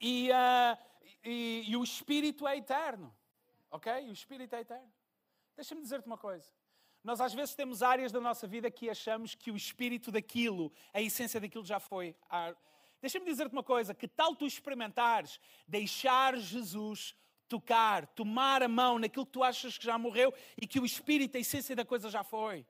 E, 0.00 0.30
uh, 0.30 0.78
e, 1.24 1.64
e 1.66 1.76
o 1.76 1.82
espírito 1.82 2.46
é 2.46 2.56
eterno, 2.56 3.12
ok? 3.72 4.08
O 4.08 4.12
espírito 4.12 4.54
é 4.54 4.60
eterno. 4.60 4.92
Deixa-me 5.56 5.82
dizer-te 5.82 6.06
uma 6.06 6.18
coisa. 6.18 6.48
Nós 7.02 7.20
às 7.20 7.32
vezes 7.32 7.54
temos 7.54 7.82
áreas 7.82 8.12
da 8.12 8.20
nossa 8.20 8.46
vida 8.46 8.70
que 8.70 8.90
achamos 8.90 9.34
que 9.34 9.50
o 9.50 9.56
espírito 9.56 10.10
daquilo, 10.10 10.72
a 10.92 11.00
essência 11.00 11.40
daquilo 11.40 11.64
já 11.64 11.78
foi. 11.80 12.14
Deixa-me 13.00 13.26
dizer-te 13.26 13.52
uma 13.52 13.62
coisa: 13.62 13.94
que 13.94 14.08
tal 14.08 14.34
tu 14.34 14.46
experimentares 14.46 15.40
deixar 15.66 16.36
Jesus 16.36 17.14
tocar, 17.48 18.06
tomar 18.08 18.62
a 18.62 18.68
mão 18.68 18.98
naquilo 18.98 19.24
que 19.24 19.32
tu 19.32 19.42
achas 19.42 19.78
que 19.78 19.84
já 19.84 19.96
morreu 19.96 20.32
e 20.60 20.66
que 20.66 20.78
o 20.78 20.84
espírito, 20.84 21.36
a 21.36 21.40
essência 21.40 21.74
da 21.74 21.84
coisa 21.84 22.10
já 22.10 22.22
foi. 22.22 22.66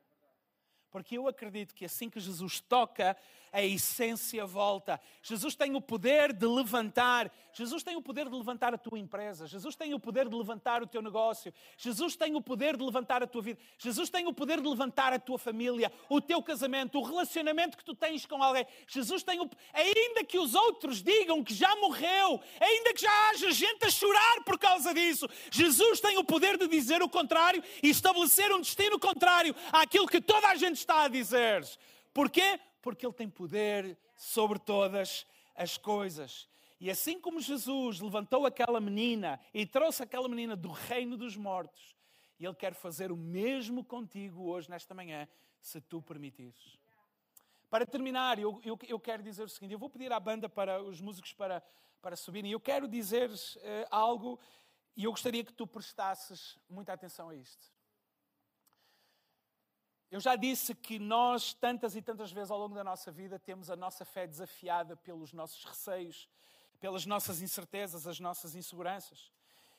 Porque 0.90 1.18
eu 1.18 1.28
acredito 1.28 1.74
que 1.74 1.84
assim 1.84 2.08
que 2.08 2.20
Jesus 2.20 2.60
toca, 2.60 3.16
a 3.52 3.62
essência 3.62 4.46
volta. 4.46 5.00
Jesus 5.22 5.54
tem 5.54 5.74
o 5.74 5.80
poder 5.80 6.32
de 6.32 6.46
levantar. 6.46 7.30
Jesus 7.52 7.82
tem 7.82 7.96
o 7.96 8.02
poder 8.02 8.28
de 8.28 8.34
levantar 8.34 8.72
a 8.72 8.78
tua 8.78 8.98
empresa. 8.98 9.46
Jesus 9.46 9.74
tem 9.74 9.92
o 9.94 9.98
poder 10.00 10.28
de 10.28 10.34
levantar 10.36 10.82
o 10.82 10.86
teu 10.86 11.02
negócio. 11.02 11.52
Jesus 11.76 12.14
tem 12.14 12.36
o 12.36 12.40
poder 12.40 12.76
de 12.76 12.84
levantar 12.84 13.22
a 13.22 13.26
tua 13.26 13.42
vida. 13.42 13.60
Jesus 13.78 14.08
tem 14.10 14.26
o 14.26 14.32
poder 14.32 14.60
de 14.60 14.68
levantar 14.68 15.12
a 15.12 15.18
tua 15.18 15.38
família, 15.38 15.92
o 16.08 16.20
teu 16.20 16.42
casamento, 16.42 16.98
o 16.98 17.02
relacionamento 17.02 17.76
que 17.76 17.84
tu 17.84 17.94
tens 17.94 18.24
com 18.26 18.42
alguém. 18.42 18.66
Jesus 18.86 19.22
tem 19.22 19.40
o 19.40 19.50
ainda 19.72 20.24
que 20.24 20.38
os 20.38 20.54
outros 20.54 21.02
digam 21.02 21.42
que 21.42 21.54
já 21.54 21.74
morreu, 21.76 22.40
ainda 22.60 22.94
que 22.94 23.02
já 23.02 23.30
haja 23.30 23.50
gente 23.50 23.84
a 23.84 23.90
chorar 23.90 24.44
por 24.44 24.58
causa 24.58 24.94
disso, 24.94 25.28
Jesus 25.50 26.00
tem 26.00 26.18
o 26.18 26.24
poder 26.24 26.56
de 26.56 26.68
dizer 26.68 27.02
o 27.02 27.08
contrário 27.08 27.62
e 27.82 27.90
estabelecer 27.90 28.52
um 28.52 28.60
destino 28.60 28.98
contrário 28.98 29.54
àquilo 29.72 30.06
que 30.06 30.20
toda 30.20 30.48
a 30.48 30.54
gente 30.54 30.76
está 30.76 31.04
a 31.04 31.08
dizer. 31.08 31.66
Porquê? 32.12 32.58
Porque 32.80 33.04
Ele 33.06 33.12
tem 33.12 33.28
poder 33.28 33.98
sobre 34.16 34.58
todas 34.58 35.26
as 35.54 35.76
coisas. 35.76 36.48
E 36.80 36.90
assim 36.90 37.20
como 37.20 37.40
Jesus 37.40 38.00
levantou 38.00 38.46
aquela 38.46 38.80
menina 38.80 39.40
e 39.52 39.66
trouxe 39.66 40.02
aquela 40.02 40.28
menina 40.28 40.54
do 40.54 40.70
reino 40.70 41.16
dos 41.16 41.36
mortos, 41.36 41.96
Ele 42.38 42.54
quer 42.54 42.74
fazer 42.74 43.10
o 43.10 43.16
mesmo 43.16 43.84
contigo 43.84 44.44
hoje, 44.44 44.70
nesta 44.70 44.94
manhã, 44.94 45.28
se 45.60 45.80
tu 45.80 46.00
permitires. 46.00 46.78
Para 47.68 47.84
terminar, 47.84 48.38
eu, 48.38 48.60
eu, 48.64 48.78
eu 48.88 48.98
quero 48.98 49.22
dizer 49.22 49.42
o 49.42 49.48
seguinte: 49.48 49.72
eu 49.72 49.78
vou 49.78 49.90
pedir 49.90 50.12
à 50.12 50.20
banda 50.20 50.48
para 50.48 50.82
os 50.82 51.00
músicos 51.00 51.32
para, 51.32 51.62
para 52.00 52.16
subirem. 52.16 52.50
Eu 52.50 52.60
quero 52.60 52.88
dizer 52.88 53.28
uh, 53.30 53.34
algo 53.90 54.38
e 54.96 55.04
eu 55.04 55.10
gostaria 55.10 55.44
que 55.44 55.52
tu 55.52 55.66
prestasses 55.66 56.58
muita 56.68 56.92
atenção 56.92 57.28
a 57.28 57.34
isto. 57.34 57.77
Eu 60.10 60.20
já 60.20 60.36
disse 60.36 60.74
que 60.74 60.98
nós, 60.98 61.52
tantas 61.52 61.94
e 61.94 62.00
tantas 62.00 62.32
vezes 62.32 62.50
ao 62.50 62.58
longo 62.58 62.74
da 62.74 62.82
nossa 62.82 63.12
vida, 63.12 63.38
temos 63.38 63.68
a 63.68 63.76
nossa 63.76 64.06
fé 64.06 64.26
desafiada 64.26 64.96
pelos 64.96 65.34
nossos 65.34 65.62
receios, 65.64 66.26
pelas 66.80 67.04
nossas 67.04 67.42
incertezas, 67.42 68.06
as 68.06 68.18
nossas 68.18 68.54
inseguranças. 68.54 69.30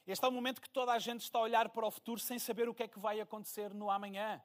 Este 0.06 0.24
é 0.24 0.28
o 0.28 0.32
momento 0.32 0.62
que 0.62 0.70
toda 0.70 0.92
a 0.92 1.00
gente 1.00 1.22
está 1.22 1.40
a 1.40 1.42
olhar 1.42 1.70
para 1.70 1.84
o 1.84 1.90
futuro 1.90 2.20
sem 2.20 2.38
saber 2.38 2.70
o 2.70 2.76
que 2.76 2.84
é 2.84 2.88
que 2.88 3.00
vai 3.00 3.20
acontecer 3.20 3.74
no 3.74 3.90
amanhã. 3.90 4.40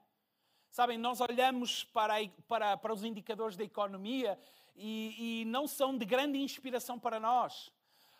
Sabem, 0.71 0.97
nós 0.97 1.21
olhamos 1.21 1.83
para, 1.83 2.15
para, 2.47 2.75
para 2.77 2.91
os 2.91 3.03
indicadores 3.03 3.55
da 3.55 3.63
economia 3.63 4.39
e, 4.75 5.41
e, 5.41 5.45
não 5.45 5.67
são 5.67 5.95
de 5.95 6.03
grande 6.03 6.39
inspiração 6.39 6.97
para 6.97 7.19
nós. 7.19 7.67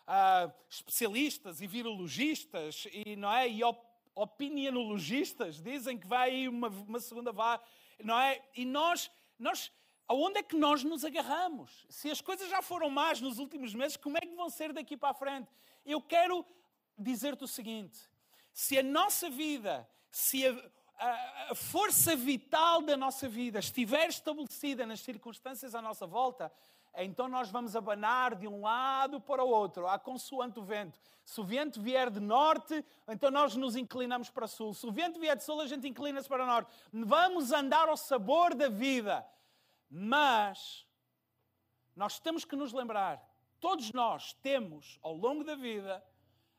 Uh, 0.06 0.52
especialistas 0.70 1.60
e 1.60 1.66
virologistas 1.66 2.86
e, 2.92 3.16
não 3.16 3.32
é, 3.32 3.48
e 3.48 3.64
opinionologistas 4.16 5.62
dizem 5.62 5.98
que 5.98 6.06
vai 6.06 6.30
aí 6.30 6.48
uma, 6.48 6.68
uma 6.68 6.98
segunda 6.98 7.30
vá, 7.30 7.60
não 8.02 8.18
é? 8.18 8.42
E 8.56 8.64
nós, 8.64 9.10
nós, 9.38 9.70
aonde 10.08 10.38
é 10.38 10.42
que 10.42 10.56
nós 10.56 10.82
nos 10.82 11.04
agarramos? 11.04 11.86
Se 11.90 12.10
as 12.10 12.22
coisas 12.22 12.48
já 12.48 12.62
foram 12.62 12.88
más 12.88 13.20
nos 13.20 13.38
últimos 13.38 13.74
meses, 13.74 13.96
como 13.96 14.16
é 14.16 14.22
que 14.22 14.34
vão 14.34 14.48
ser 14.48 14.72
daqui 14.72 14.96
para 14.96 15.10
a 15.10 15.14
frente? 15.14 15.48
Eu 15.84 16.00
quero 16.00 16.44
dizer-te 16.98 17.44
o 17.44 17.48
seguinte: 17.48 17.98
se 18.52 18.78
a 18.78 18.82
nossa 18.82 19.28
vida, 19.28 19.86
se 20.10 20.46
a, 20.46 20.70
a, 20.98 21.50
a 21.50 21.54
força 21.54 22.16
vital 22.16 22.80
da 22.80 22.96
nossa 22.96 23.28
vida 23.28 23.58
estiver 23.58 24.08
estabelecida 24.08 24.86
nas 24.86 25.00
circunstâncias 25.00 25.74
à 25.74 25.82
nossa 25.82 26.06
volta, 26.06 26.50
então 27.04 27.28
nós 27.28 27.50
vamos 27.50 27.76
abanar 27.76 28.34
de 28.34 28.48
um 28.48 28.62
lado 28.62 29.20
para 29.20 29.44
o 29.44 29.48
outro, 29.48 29.86
a 29.86 29.98
consoante 29.98 30.58
o 30.58 30.62
vento. 30.62 30.98
Se 31.24 31.40
o 31.40 31.44
vento 31.44 31.80
vier 31.80 32.08
de 32.10 32.20
norte, 32.20 32.84
então 33.06 33.30
nós 33.30 33.54
nos 33.54 33.76
inclinamos 33.76 34.30
para 34.30 34.46
sul. 34.46 34.72
Se 34.72 34.86
o 34.86 34.92
vento 34.92 35.20
vier 35.20 35.36
de 35.36 35.44
sul, 35.44 35.60
a 35.60 35.66
gente 35.66 35.86
inclina-se 35.86 36.28
para 36.28 36.46
norte. 36.46 36.70
Vamos 36.92 37.52
andar 37.52 37.88
ao 37.88 37.96
sabor 37.96 38.54
da 38.54 38.68
vida. 38.68 39.26
Mas 39.90 40.86
nós 41.94 42.18
temos 42.18 42.44
que 42.44 42.56
nos 42.56 42.72
lembrar, 42.72 43.22
todos 43.60 43.92
nós 43.92 44.32
temos 44.34 44.98
ao 45.02 45.14
longo 45.14 45.44
da 45.44 45.54
vida 45.54 46.02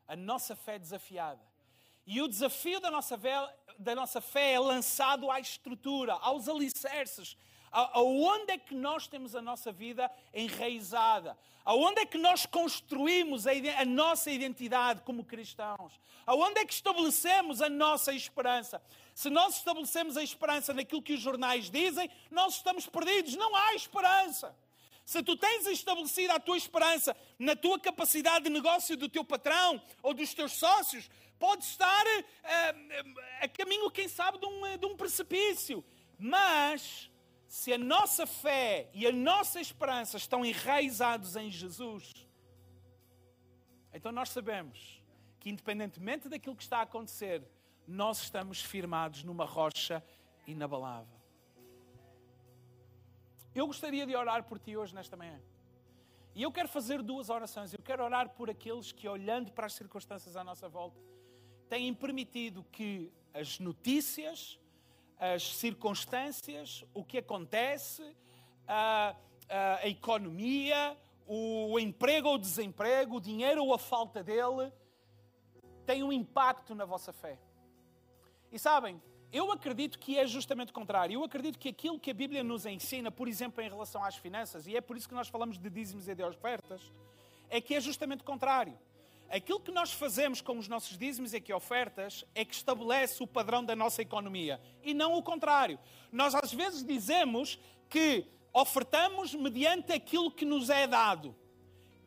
a 0.07 0.15
nossa 0.15 0.55
fé 0.55 0.77
desafiada. 0.77 1.41
E 2.05 2.21
o 2.21 2.27
desafio 2.27 2.79
da 2.79 2.89
nossa 2.89 3.17
fé, 3.17 3.55
da 3.77 3.93
nossa 3.93 4.21
fé 4.21 4.53
é 4.53 4.59
lançado 4.59 5.29
à 5.29 5.39
estrutura, 5.39 6.13
aos 6.13 6.47
alicerces, 6.47 7.37
Aonde 7.71 8.53
é 8.53 8.57
que 8.57 8.73
nós 8.73 9.07
temos 9.07 9.35
a 9.35 9.41
nossa 9.41 9.71
vida 9.71 10.09
enraizada? 10.33 11.37
Aonde 11.65 12.01
é 12.01 12.05
que 12.05 12.17
nós 12.17 12.45
construímos 12.45 13.45
a, 13.45 13.51
a, 13.79 13.85
nossa 13.85 14.31
identidade 14.31 15.01
como 15.01 15.25
cristãos? 15.25 15.99
Aonde 16.25 16.61
é 16.61 16.65
que 16.65 16.73
estabelecemos 16.73 17.61
a 17.61 17.69
nossa 17.69 18.13
esperança? 18.13 18.81
Se 19.13 19.29
nós 19.29 19.57
estabelecemos 19.57 20.15
a 20.15 20.23
esperança 20.23 20.73
naquilo 20.73 21.01
que 21.01 21.13
os 21.13 21.19
jornais 21.19 21.69
dizem, 21.69 22.09
nós 22.31 22.55
estamos 22.55 22.87
perdidos. 22.87 23.35
Não 23.35 23.53
há 23.55 23.73
esperança. 23.73 24.55
Se 25.03 25.21
tu 25.23 25.35
tens 25.35 25.65
estabelecido 25.67 26.33
a 26.33 26.39
tua 26.39 26.57
esperança 26.57 27.15
na 27.39 27.55
tua 27.55 27.79
capacidade 27.79 28.45
de 28.45 28.49
negócio 28.49 28.95
do 28.95 29.09
teu 29.09 29.23
patrão 29.23 29.81
ou 30.03 30.13
dos 30.13 30.33
teus 30.33 30.53
sócios, 30.53 31.09
pode 31.39 31.63
estar 31.63 32.05
uh, 32.05 33.21
a 33.41 33.47
caminho, 33.47 33.91
quem 33.91 34.07
sabe, 34.07 34.37
de 34.37 34.45
um, 34.45 34.77
de 34.77 34.85
um 34.85 34.95
precipício. 34.95 35.83
Mas 36.19 37.09
se 37.57 37.73
a 37.73 37.77
nossa 37.77 38.27
fé 38.27 38.87
e 38.93 39.07
a 39.07 39.11
nossa 39.11 39.59
esperança 39.59 40.15
estão 40.15 40.45
enraizados 40.45 41.35
em 41.35 41.49
Jesus, 41.49 42.27
então 43.91 44.11
nós 44.11 44.29
sabemos 44.29 45.01
que, 45.39 45.49
independentemente 45.49 46.29
daquilo 46.29 46.55
que 46.55 46.61
está 46.61 46.77
a 46.77 46.81
acontecer, 46.83 47.43
nós 47.87 48.21
estamos 48.21 48.61
firmados 48.61 49.23
numa 49.23 49.43
rocha 49.43 50.05
inabalável. 50.45 51.19
Eu 53.55 53.65
gostaria 53.65 54.05
de 54.05 54.15
orar 54.15 54.43
por 54.43 54.59
ti 54.59 54.77
hoje, 54.77 54.93
nesta 54.93 55.17
manhã. 55.17 55.41
E 56.35 56.43
eu 56.43 56.51
quero 56.51 56.67
fazer 56.67 57.01
duas 57.01 57.27
orações. 57.27 57.73
Eu 57.73 57.81
quero 57.81 58.03
orar 58.03 58.29
por 58.29 58.51
aqueles 58.51 58.91
que, 58.91 59.07
olhando 59.07 59.51
para 59.51 59.65
as 59.65 59.73
circunstâncias 59.73 60.35
à 60.35 60.43
nossa 60.43 60.69
volta, 60.69 61.01
têm 61.67 61.91
permitido 61.91 62.63
que 62.71 63.11
as 63.33 63.57
notícias, 63.57 64.59
as 65.19 65.55
circunstâncias, 65.55 66.83
o 66.93 67.03
que 67.03 67.17
acontece, 67.17 68.15
a, 68.67 69.15
a, 69.49 69.75
a 69.77 69.87
economia, 69.87 70.97
o 71.25 71.77
emprego 71.79 72.29
ou 72.29 72.35
o 72.35 72.39
desemprego, 72.39 73.17
o 73.17 73.21
dinheiro 73.21 73.63
ou 73.63 73.73
a 73.73 73.77
falta 73.77 74.23
dele, 74.23 74.71
tem 75.85 76.03
um 76.03 76.11
impacto 76.11 76.73
na 76.73 76.85
vossa 76.85 77.11
fé. 77.11 77.39
E 78.51 78.57
sabem, 78.57 79.01
eu 79.31 79.51
acredito 79.51 79.99
que 79.99 80.17
é 80.17 80.25
justamente 80.25 80.69
o 80.69 80.73
contrário. 80.73 81.15
Eu 81.15 81.23
acredito 81.23 81.59
que 81.59 81.69
aquilo 81.69 81.99
que 81.99 82.11
a 82.11 82.13
Bíblia 82.13 82.43
nos 82.43 82.65
ensina, 82.65 83.11
por 83.11 83.27
exemplo, 83.27 83.61
em 83.61 83.69
relação 83.69 84.03
às 84.03 84.15
finanças, 84.15 84.67
e 84.67 84.75
é 84.75 84.81
por 84.81 84.95
isso 84.95 85.07
que 85.07 85.15
nós 85.15 85.27
falamos 85.27 85.57
de 85.57 85.69
dízimos 85.69 86.07
e 86.07 86.15
de 86.15 86.23
ofertas, 86.23 86.93
é 87.49 87.59
que 87.59 87.75
é 87.75 87.81
justamente 87.81 88.21
o 88.21 88.23
contrário. 88.23 88.77
Aquilo 89.29 89.59
que 89.59 89.71
nós 89.71 89.91
fazemos 89.91 90.39
com 90.39 90.57
os 90.57 90.67
nossos 90.67 90.97
dízimos 90.97 91.33
e 91.33 91.53
ofertas 91.53 92.23
é 92.33 92.45
que 92.45 92.55
estabelece 92.55 93.21
o 93.21 93.27
padrão 93.27 93.63
da 93.63 93.75
nossa 93.75 94.01
economia 94.01 94.61
e 94.81 94.93
não 94.93 95.13
o 95.15 95.23
contrário. 95.23 95.77
Nós 96.11 96.33
às 96.33 96.53
vezes 96.53 96.83
dizemos 96.83 97.59
que 97.89 98.25
ofertamos 98.53 99.35
mediante 99.35 99.91
aquilo 99.91 100.31
que 100.31 100.45
nos 100.45 100.69
é 100.69 100.87
dado. 100.87 101.35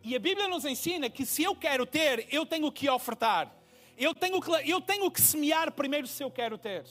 E 0.03 0.17
a 0.17 0.19
Bíblia 0.19 0.49
nos 0.49 0.65
ensina 0.65 1.11
que 1.11 1.27
se 1.27 1.43
eu 1.43 1.55
quero 1.55 1.85
ter, 1.85 2.27
eu 2.33 2.47
tenho 2.47 2.73
que 2.73 2.89
ofertar. 2.89 3.55
Eu 3.99 4.15
tenho 4.15 4.41
que, 4.41 4.51
eu 4.71 4.81
tenho 4.81 5.11
que 5.11 5.21
semear 5.21 5.71
primeiro 5.73 6.07
se 6.07 6.23
eu 6.23 6.31
quero 6.31 6.57
ter. 6.57 6.87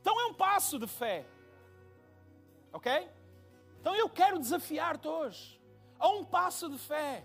Então 0.00 0.20
é 0.20 0.26
um 0.26 0.34
passo 0.34 0.78
de 0.78 0.86
fé. 0.86 1.26
Ok? 2.72 3.08
Então 3.80 3.94
eu 3.96 4.08
quero 4.08 4.38
desafiar-te 4.38 5.08
hoje 5.08 5.60
a 5.98 6.08
um 6.08 6.24
passo 6.24 6.68
de 6.68 6.78
fé. 6.78 7.24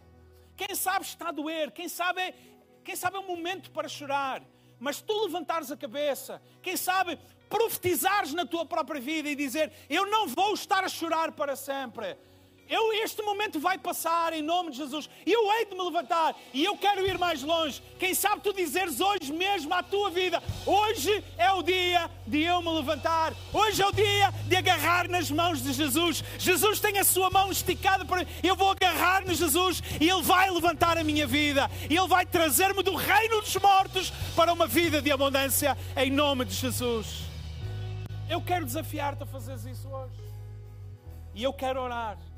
Quem 0.60 0.76
sabe 0.76 1.06
está 1.06 1.30
a 1.30 1.32
doer, 1.32 1.72
quem 1.72 1.88
sabe, 1.88 2.36
quem 2.84 2.94
sabe 2.94 3.16
é 3.16 3.20
um 3.22 3.28
momento 3.28 3.72
para 3.72 3.88
chorar, 3.88 4.44
mas 4.78 5.00
tu 5.00 5.14
levantares 5.24 5.72
a 5.72 5.78
cabeça, 5.78 6.42
quem 6.62 6.76
sabe 6.76 7.18
profetizares 7.48 8.34
na 8.34 8.46
tua 8.46 8.66
própria 8.66 9.00
vida 9.00 9.30
e 9.30 9.36
dizer: 9.36 9.72
Eu 9.90 10.06
não 10.08 10.28
vou 10.28 10.54
estar 10.54 10.84
a 10.84 10.90
chorar 10.90 11.32
para 11.32 11.56
sempre. 11.56 12.18
Eu, 12.70 12.94
este 12.94 13.24
momento 13.24 13.60
vai 13.60 13.80
passar 13.80 14.32
em 14.32 14.44
nome 14.44 14.70
de 14.70 14.78
Jesus. 14.78 15.10
E 15.26 15.32
eu 15.32 15.52
hei 15.54 15.66
de 15.66 15.76
me 15.76 15.82
levantar. 15.82 16.36
E 16.54 16.64
eu 16.64 16.78
quero 16.78 17.06
ir 17.06 17.18
mais 17.18 17.42
longe. 17.42 17.82
Quem 17.98 18.14
sabe 18.14 18.44
tu 18.44 18.54
dizeres 18.54 19.02
hoje 19.02 19.34
mesmo 19.34 19.74
à 19.74 19.82
tua 19.82 20.12
vida: 20.12 20.42
Hoje 20.68 21.24
é 21.36 21.52
o 21.52 21.64
dia 21.64 22.10
de 22.28 22.44
eu 22.44 22.62
me 22.62 22.70
levantar. 22.70 23.34
Hoje 23.52 23.82
é 23.82 23.88
o 23.88 23.92
dia 23.92 24.32
de 24.46 24.56
agarrar 24.56 25.10
nas 25.10 25.32
mãos 25.32 25.64
de 25.64 25.74
Jesus. 25.74 26.24
Jesus 26.38 26.80
tem 26.80 27.00
a 27.00 27.04
sua 27.04 27.32
mão 27.32 27.52
esticada 27.52 28.06
para 28.06 28.20
mim. 28.20 28.28
Eu 28.44 28.56
vou 28.56 28.70
agarrar 28.70 29.26
no 29.26 29.34
Jesus 29.34 29.82
e 30.00 30.08
Ele 30.08 30.22
vai 30.22 30.52
levantar 30.52 30.96
a 30.96 31.04
minha 31.04 31.26
vida. 31.26 31.70
Ele 31.90 32.08
vai 32.08 32.24
trazer-me 32.24 32.84
do 32.84 32.94
reino 32.96 33.42
dos 33.42 33.56
mortos 33.56 34.12
para 34.36 34.54
uma 34.54 34.68
vida 34.68 35.02
de 35.02 35.12
abundância 35.12 35.76
em 35.98 36.12
nome 36.12 36.46
de 36.46 36.54
Jesus. 36.54 37.24
Eu 38.30 38.40
quero 38.44 38.64
desafiar-te 38.64 39.24
a 39.24 39.26
fazer 39.26 39.56
isso 39.68 39.90
hoje. 39.90 40.22
E 41.34 41.42
eu 41.42 41.52
quero 41.52 41.82
orar. 41.82 42.29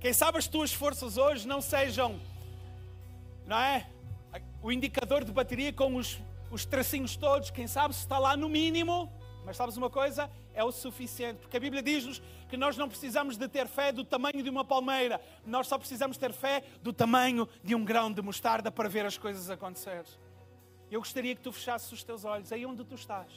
Quem 0.00 0.14
sabe 0.14 0.38
as 0.38 0.48
tuas 0.48 0.72
forças 0.72 1.18
hoje 1.18 1.46
não 1.46 1.60
sejam, 1.60 2.18
não 3.46 3.58
é? 3.58 3.86
O 4.62 4.72
indicador 4.72 5.22
de 5.24 5.30
bateria 5.30 5.74
com 5.74 5.94
os, 5.96 6.18
os 6.50 6.64
tracinhos 6.64 7.16
todos, 7.16 7.50
quem 7.50 7.66
sabe 7.66 7.94
se 7.94 8.00
está 8.00 8.18
lá 8.18 8.34
no 8.34 8.48
mínimo, 8.48 9.12
mas 9.44 9.58
sabes 9.58 9.76
uma 9.76 9.90
coisa? 9.90 10.30
É 10.54 10.64
o 10.64 10.72
suficiente, 10.72 11.40
porque 11.40 11.58
a 11.58 11.60
Bíblia 11.60 11.82
diz-nos 11.82 12.22
que 12.48 12.56
nós 12.56 12.78
não 12.78 12.88
precisamos 12.88 13.36
de 13.36 13.46
ter 13.46 13.68
fé 13.68 13.92
do 13.92 14.02
tamanho 14.02 14.42
de 14.42 14.48
uma 14.48 14.64
palmeira, 14.64 15.20
nós 15.44 15.66
só 15.66 15.76
precisamos 15.76 16.16
ter 16.16 16.32
fé 16.32 16.64
do 16.82 16.94
tamanho 16.94 17.46
de 17.62 17.74
um 17.74 17.84
grão 17.84 18.10
de 18.10 18.22
mostarda 18.22 18.72
para 18.72 18.88
ver 18.88 19.04
as 19.04 19.18
coisas 19.18 19.50
acontecer. 19.50 20.06
Eu 20.90 21.00
gostaria 21.00 21.34
que 21.34 21.42
tu 21.42 21.52
fechasses 21.52 21.92
os 21.92 22.02
teus 22.02 22.24
olhos 22.24 22.50
aí 22.52 22.64
onde 22.64 22.84
tu 22.84 22.94
estás 22.94 23.30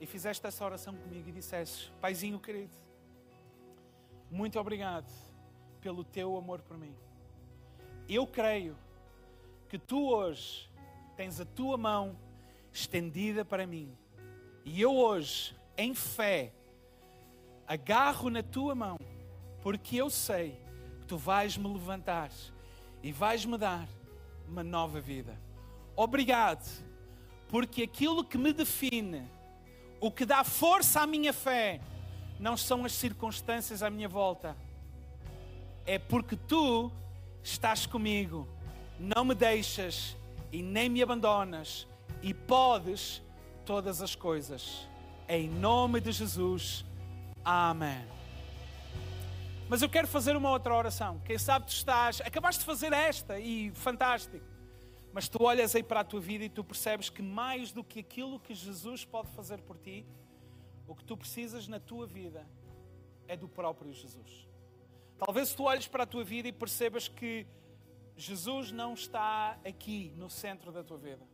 e 0.00 0.06
fizeste 0.06 0.44
essa 0.44 0.64
oração 0.64 0.96
comigo 0.96 1.28
e 1.28 1.32
dissesses: 1.32 1.92
Paizinho 2.00 2.40
querido, 2.40 2.74
muito 4.32 4.58
obrigado 4.58 5.12
pelo 5.82 6.02
teu 6.02 6.38
amor 6.38 6.62
por 6.62 6.78
mim. 6.78 6.94
Eu 8.08 8.26
creio 8.26 8.74
que 9.68 9.78
tu 9.78 10.08
hoje 10.08 10.70
tens 11.14 11.38
a 11.38 11.44
tua 11.44 11.76
mão 11.76 12.16
estendida 12.72 13.44
para 13.44 13.66
mim. 13.66 13.94
E 14.64 14.80
eu 14.80 14.96
hoje, 14.96 15.54
em 15.76 15.94
fé, 15.94 16.50
agarro 17.66 18.30
na 18.30 18.42
tua 18.42 18.74
mão, 18.74 18.98
porque 19.60 19.96
eu 19.96 20.08
sei 20.08 20.58
que 21.00 21.06
tu 21.06 21.18
vais 21.18 21.58
me 21.58 21.68
levantar 21.70 22.30
e 23.02 23.12
vais 23.12 23.44
me 23.44 23.58
dar 23.58 23.86
uma 24.48 24.64
nova 24.64 24.98
vida. 24.98 25.38
Obrigado, 25.94 26.66
porque 27.48 27.82
aquilo 27.82 28.24
que 28.24 28.38
me 28.38 28.54
define, 28.54 29.28
o 30.00 30.10
que 30.10 30.24
dá 30.24 30.42
força 30.42 31.02
à 31.02 31.06
minha 31.06 31.34
fé, 31.34 31.82
não 32.42 32.56
são 32.56 32.84
as 32.84 32.92
circunstâncias 32.92 33.84
à 33.84 33.88
minha 33.88 34.08
volta, 34.08 34.56
é 35.86 35.96
porque 35.96 36.34
tu 36.34 36.90
estás 37.40 37.86
comigo, 37.86 38.48
não 38.98 39.24
me 39.24 39.32
deixas 39.32 40.16
e 40.50 40.60
nem 40.60 40.88
me 40.88 41.00
abandonas 41.00 41.86
e 42.20 42.34
podes 42.34 43.22
todas 43.64 44.02
as 44.02 44.16
coisas. 44.16 44.88
Em 45.28 45.48
nome 45.48 46.00
de 46.00 46.10
Jesus. 46.10 46.84
Amém. 47.44 48.04
Mas 49.68 49.80
eu 49.80 49.88
quero 49.88 50.08
fazer 50.08 50.34
uma 50.34 50.50
outra 50.50 50.74
oração. 50.74 51.20
Quem 51.24 51.38
sabe 51.38 51.66
tu 51.66 51.72
estás, 51.72 52.20
acabaste 52.22 52.58
de 52.58 52.66
fazer 52.66 52.92
esta 52.92 53.38
e 53.38 53.70
fantástico. 53.70 54.44
Mas 55.12 55.28
tu 55.28 55.44
olhas 55.44 55.76
aí 55.76 55.82
para 55.82 56.00
a 56.00 56.04
tua 56.04 56.20
vida 56.20 56.44
e 56.44 56.48
tu 56.48 56.64
percebes 56.64 57.08
que 57.08 57.22
mais 57.22 57.70
do 57.70 57.84
que 57.84 58.00
aquilo 58.00 58.40
que 58.40 58.52
Jesus 58.52 59.04
pode 59.04 59.28
fazer 59.28 59.60
por 59.62 59.78
ti, 59.78 60.04
o 60.86 60.94
que 60.94 61.04
tu 61.04 61.16
precisas 61.16 61.68
na 61.68 61.80
tua 61.80 62.06
vida 62.06 62.46
é 63.28 63.36
do 63.36 63.48
próprio 63.48 63.92
Jesus. 63.92 64.48
Talvez 65.18 65.54
tu 65.54 65.64
olhes 65.64 65.86
para 65.86 66.02
a 66.02 66.06
tua 66.06 66.24
vida 66.24 66.48
e 66.48 66.52
percebas 66.52 67.08
que 67.08 67.46
Jesus 68.16 68.72
não 68.72 68.94
está 68.94 69.58
aqui 69.64 70.12
no 70.16 70.28
centro 70.28 70.72
da 70.72 70.82
tua 70.82 70.98
vida. 70.98 71.26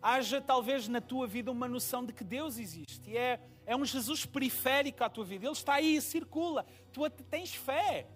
Haja 0.00 0.40
talvez 0.40 0.86
na 0.86 1.00
tua 1.00 1.26
vida 1.26 1.50
uma 1.50 1.66
noção 1.66 2.04
de 2.04 2.12
que 2.12 2.22
Deus 2.22 2.58
existe 2.58 3.10
e 3.10 3.16
é, 3.16 3.40
é 3.64 3.74
um 3.74 3.84
Jesus 3.84 4.24
periférico 4.24 5.02
à 5.02 5.08
tua 5.08 5.24
vida. 5.24 5.44
Ele 5.46 5.52
está 5.52 5.74
aí, 5.74 6.00
circula. 6.00 6.64
Tu 6.92 7.08
tens 7.28 7.54
fé. 7.54 8.06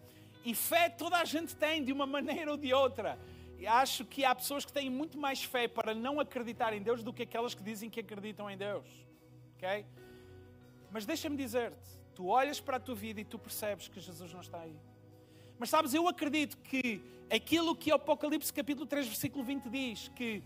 E 0.44 0.54
fé 0.54 0.88
toda 0.88 1.18
a 1.18 1.24
gente 1.24 1.54
tem, 1.56 1.84
de 1.84 1.92
uma 1.92 2.06
maneira 2.06 2.50
ou 2.50 2.56
de 2.56 2.72
outra. 2.72 3.18
E 3.58 3.66
acho 3.66 4.04
que 4.04 4.24
há 4.24 4.34
pessoas 4.34 4.64
que 4.64 4.72
têm 4.72 4.88
muito 4.88 5.18
mais 5.18 5.42
fé 5.42 5.68
para 5.68 5.94
não 5.94 6.18
acreditar 6.18 6.72
em 6.72 6.80
Deus 6.80 7.02
do 7.02 7.12
que 7.12 7.24
aquelas 7.24 7.54
que 7.54 7.62
dizem 7.62 7.90
que 7.90 8.00
acreditam 8.00 8.50
em 8.50 8.56
Deus. 8.56 8.86
Ok? 9.56 9.84
Mas 10.90 11.06
deixa-me 11.06 11.36
dizer-te, 11.36 11.88
tu 12.14 12.26
olhas 12.26 12.60
para 12.60 12.76
a 12.76 12.80
tua 12.80 12.94
vida 12.94 13.20
e 13.20 13.24
tu 13.24 13.38
percebes 13.38 13.88
que 13.88 14.00
Jesus 14.00 14.32
não 14.32 14.40
está 14.40 14.60
aí. 14.60 14.76
Mas 15.58 15.70
sabes, 15.70 15.94
eu 15.94 16.08
acredito 16.08 16.56
que 16.58 17.02
aquilo 17.30 17.76
que 17.76 17.92
Apocalipse 17.92 18.52
capítulo 18.52 18.86
3, 18.86 19.06
versículo 19.06 19.44
20 19.44 19.68
diz, 19.68 20.08
que 20.16 20.42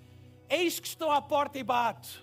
eis 0.49 0.79
que 0.79 0.87
estou 0.87 1.11
à 1.11 1.23
porta 1.23 1.59
e 1.59 1.63
bato. 1.63 2.23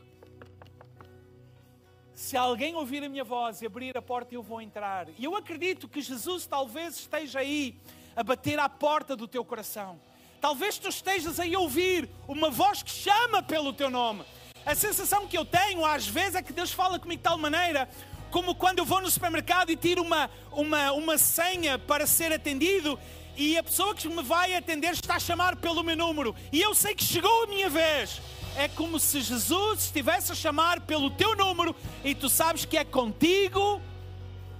Se 2.13 2.37
alguém 2.37 2.75
ouvir 2.75 3.03
a 3.03 3.09
minha 3.09 3.23
voz 3.23 3.61
e 3.61 3.65
abrir 3.65 3.97
a 3.97 4.01
porta, 4.01 4.35
eu 4.35 4.43
vou 4.43 4.61
entrar. 4.61 5.07
E 5.17 5.23
eu 5.23 5.35
acredito 5.35 5.87
que 5.87 6.01
Jesus 6.01 6.45
talvez 6.45 6.95
esteja 6.97 7.39
aí 7.39 7.79
a 8.15 8.23
bater 8.23 8.59
à 8.59 8.69
porta 8.69 9.15
do 9.15 9.27
teu 9.27 9.43
coração. 9.43 9.99
Talvez 10.39 10.77
tu 10.77 10.89
estejas 10.89 11.39
aí 11.39 11.55
a 11.55 11.59
ouvir 11.59 12.09
uma 12.27 12.49
voz 12.49 12.83
que 12.83 12.91
chama 12.91 13.41
pelo 13.41 13.73
teu 13.73 13.89
nome. 13.89 14.23
A 14.65 14.75
sensação 14.75 15.27
que 15.27 15.37
eu 15.37 15.45
tenho 15.45 15.83
às 15.85 16.07
vezes 16.07 16.35
é 16.35 16.41
que 16.41 16.53
Deus 16.53 16.71
fala 16.71 16.99
comigo 16.99 17.19
de 17.19 17.23
tal 17.23 17.37
maneira 17.37 17.89
como 18.31 18.55
quando 18.55 18.79
eu 18.79 18.85
vou 18.85 19.01
no 19.01 19.11
supermercado 19.11 19.69
e 19.71 19.75
tiro 19.75 20.01
uma, 20.01 20.29
uma, 20.51 20.93
uma 20.93 21.17
senha 21.17 21.77
para 21.77 22.07
ser 22.07 22.31
atendido 22.31 22.97
e 23.35 23.57
a 23.57 23.63
pessoa 23.63 23.93
que 23.93 24.07
me 24.07 24.23
vai 24.23 24.55
atender 24.55 24.93
está 24.93 25.15
a 25.15 25.19
chamar 25.19 25.57
pelo 25.57 25.83
meu 25.83 25.97
número 25.97 26.33
e 26.51 26.61
eu 26.61 26.73
sei 26.73 26.95
que 26.95 27.03
chegou 27.03 27.43
a 27.43 27.47
minha 27.47 27.69
vez. 27.69 28.21
É 28.57 28.67
como 28.67 28.99
se 28.99 29.21
Jesus 29.21 29.85
estivesse 29.85 30.31
a 30.31 30.35
chamar 30.35 30.81
pelo 30.81 31.09
teu 31.11 31.35
número 31.35 31.75
e 32.03 32.15
tu 32.15 32.29
sabes 32.29 32.65
que 32.65 32.77
é 32.77 32.83
contigo 32.83 33.81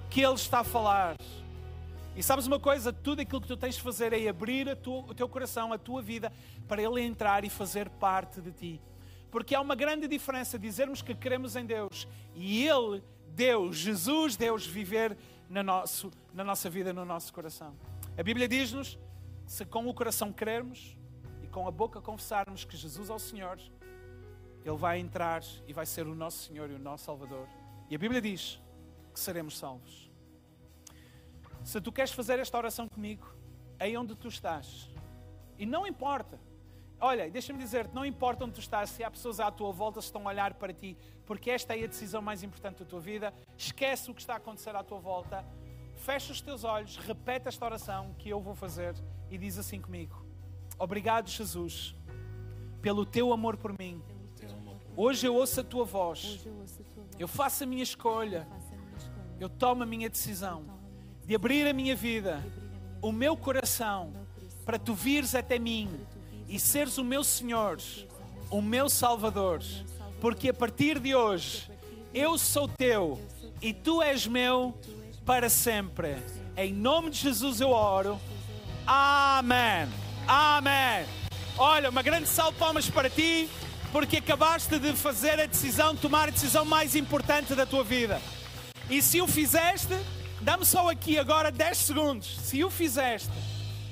que 0.10 0.22
Ele 0.22 0.36
está 0.36 0.60
a 0.60 0.64
falar. 0.64 1.16
E 2.16 2.22
sabes 2.22 2.46
uma 2.46 2.60
coisa? 2.60 2.92
Tudo 2.92 3.22
aquilo 3.22 3.42
que 3.42 3.48
tu 3.48 3.58
tens 3.58 3.76
de 3.76 3.82
fazer 3.82 4.12
é 4.12 4.28
abrir 4.28 4.68
o 4.86 5.14
teu 5.14 5.30
coração, 5.30 5.72
a 5.72 5.78
tua 5.78 6.02
vida, 6.02 6.32
para 6.68 6.82
Ele 6.82 7.02
entrar 7.02 7.46
e 7.46 7.50
fazer 7.50 7.90
parte 7.90 8.42
de 8.42 8.52
ti. 8.52 8.82
Porque 9.30 9.56
há 9.56 9.62
uma 9.62 9.76
grande 9.76 10.08
diferença 10.10 10.60
dizermos 10.60 11.02
que 11.02 11.16
queremos 11.16 11.56
em 11.56 11.66
Deus 11.66 12.08
e 12.36 12.68
Ele 12.68 13.02
Deus, 13.34 13.78
Jesus, 13.78 14.36
Deus, 14.36 14.66
viver 14.66 15.18
na, 15.50 15.64
nosso, 15.64 16.12
na 16.34 16.44
nossa 16.44 16.70
vida, 16.70 16.94
no 16.94 17.06
nosso 17.06 17.34
coração. 17.34 17.76
A 18.18 18.24
Bíblia 18.24 18.48
diz-nos 18.48 18.98
se 19.46 19.66
com 19.66 19.88
o 19.88 19.94
coração 19.94 20.32
crermos 20.32 20.98
e 21.44 21.48
com 21.48 21.68
a 21.68 21.72
boca 21.72 22.00
confessarmos 22.00 22.64
que 22.64 22.78
Jesus 22.78 23.10
é 23.10 23.14
o 23.14 23.20
Senhor, 23.20 23.60
Ele 24.64 24.78
vai 24.78 25.00
entrar 25.00 25.42
e 25.68 25.74
vai 25.74 25.86
ser 25.86 26.08
o 26.08 26.16
nosso 26.16 26.48
Senhor 26.48 26.70
e 26.70 26.74
o 26.74 26.80
nosso 26.80 27.06
Salvador. 27.06 27.48
E 27.90 27.96
a 27.96 27.98
Bíblia 27.98 28.22
diz 28.22 28.62
que 29.14 29.20
seremos 29.20 29.58
salvos. 29.58 30.10
Se 31.64 31.80
tu 31.80 31.92
queres 31.92 32.12
fazer 32.12 32.40
esta 32.40 32.58
oração 32.58 32.88
comigo, 32.88 33.28
aí 33.80 33.96
onde 33.98 34.16
tu 34.16 34.28
estás, 34.28 34.90
e 35.58 35.66
não 35.66 35.86
importa, 35.86 36.40
Olha, 37.04 37.28
deixa-me 37.32 37.58
dizer-te, 37.58 37.96
não 37.96 38.06
importa 38.06 38.46
onde 38.46 38.54
tu 38.54 38.60
estás, 38.60 38.92
se 38.92 39.04
há 39.04 39.10
pessoas 39.10 39.40
à 39.40 39.50
tua 39.50 39.72
volta 39.72 40.00
que 40.00 40.06
estão 40.06 40.28
a 40.28 40.30
olhar 40.30 40.54
para 40.54 40.72
ti, 40.72 40.96
porque 41.26 41.50
esta 41.50 41.76
é 41.76 41.84
a 41.84 41.88
decisão 41.88 42.22
mais 42.22 42.44
importante 42.44 42.84
da 42.84 42.86
tua 42.86 43.00
vida, 43.00 43.34
esquece 43.58 44.12
o 44.12 44.14
que 44.14 44.22
está 44.22 44.36
a 44.36 44.38
acontecer 44.38 44.76
à 44.76 44.84
tua 44.84 45.00
volta, 45.00 45.44
fecha 45.96 46.32
os 46.32 46.40
teus 46.42 46.64
olhos, 46.64 46.98
repete 46.98 47.48
esta 47.48 47.66
oração 47.66 48.14
que 48.20 48.30
eu 48.30 48.40
vou 48.40 48.54
fazer 48.54 48.94
e 49.32 49.38
diz 49.40 49.58
assim 49.58 49.82
comigo: 49.82 50.24
Obrigado, 50.78 51.28
Jesus, 51.28 51.96
pelo 52.84 53.04
teu 53.04 53.34
amor 53.34 53.58
por 53.58 53.76
mim. 53.80 54.00
Hoje 54.96 55.26
eu 55.26 55.34
ouço 55.34 55.62
a 55.62 55.64
tua 55.64 55.86
voz, 55.86 56.48
eu 57.18 57.28
faço 57.28 57.64
a 57.64 57.68
minha 57.68 57.82
escolha, 57.82 58.48
eu 59.40 59.50
tomo 59.50 59.82
a 59.82 59.88
minha 59.88 60.08
decisão 60.08 60.66
de 61.26 61.34
abrir 61.34 61.68
a 61.68 61.74
minha 61.74 61.96
vida, 61.96 62.44
o 63.02 63.12
meu 63.12 63.36
coração, 63.36 64.14
para 64.64 64.78
tu 64.78 64.94
vires 64.94 65.34
até 65.34 65.58
mim 65.58 65.90
e 66.52 66.60
seres 66.60 66.98
o 66.98 67.04
meu 67.04 67.24
Senhor, 67.24 67.80
o 68.50 68.62
meu 68.62 68.90
Salvador, 68.90 69.64
porque 70.20 70.50
a 70.50 70.54
partir 70.54 71.00
de 71.00 71.16
hoje 71.16 71.72
eu 72.14 72.38
sou 72.38 72.68
teu 72.68 73.22
e 73.62 73.74
tu 73.74 74.02
és 74.02 74.28
meu 74.28 74.78
para 75.26 75.50
sempre. 75.50 76.18
Em 76.58 76.74
nome 76.74 77.10
de 77.10 77.20
Jesus 77.20 77.62
eu 77.62 77.70
oro. 77.70 78.20
Amém. 78.86 79.88
Amém. 80.28 81.06
Olha, 81.58 81.90
uma 81.90 82.02
grande 82.02 82.28
salva 82.28 82.52
de 82.52 82.58
palmas 82.60 82.90
para 82.90 83.10
ti. 83.10 83.50
porque 83.94 84.18
acabaste 84.18 84.80
de 84.80 84.94
fazer 84.94 85.40
a 85.40 85.46
decisão, 85.46 85.96
tomar 85.96 86.30
a 86.30 86.32
decisão 86.32 86.64
mais 86.64 86.96
importante 86.96 87.54
da 87.54 87.66
tua 87.66 87.84
vida. 87.84 88.22
E 88.90 89.02
se 89.02 89.22
o 89.22 89.28
fizeste, 89.28 89.94
dá-me 90.42 90.66
só 90.66 90.90
aqui 90.90 91.18
agora 91.18 91.52
10 91.52 91.78
segundos. 91.78 92.38
Se 92.40 92.64
o 92.64 92.70
fizeste, 92.70 93.32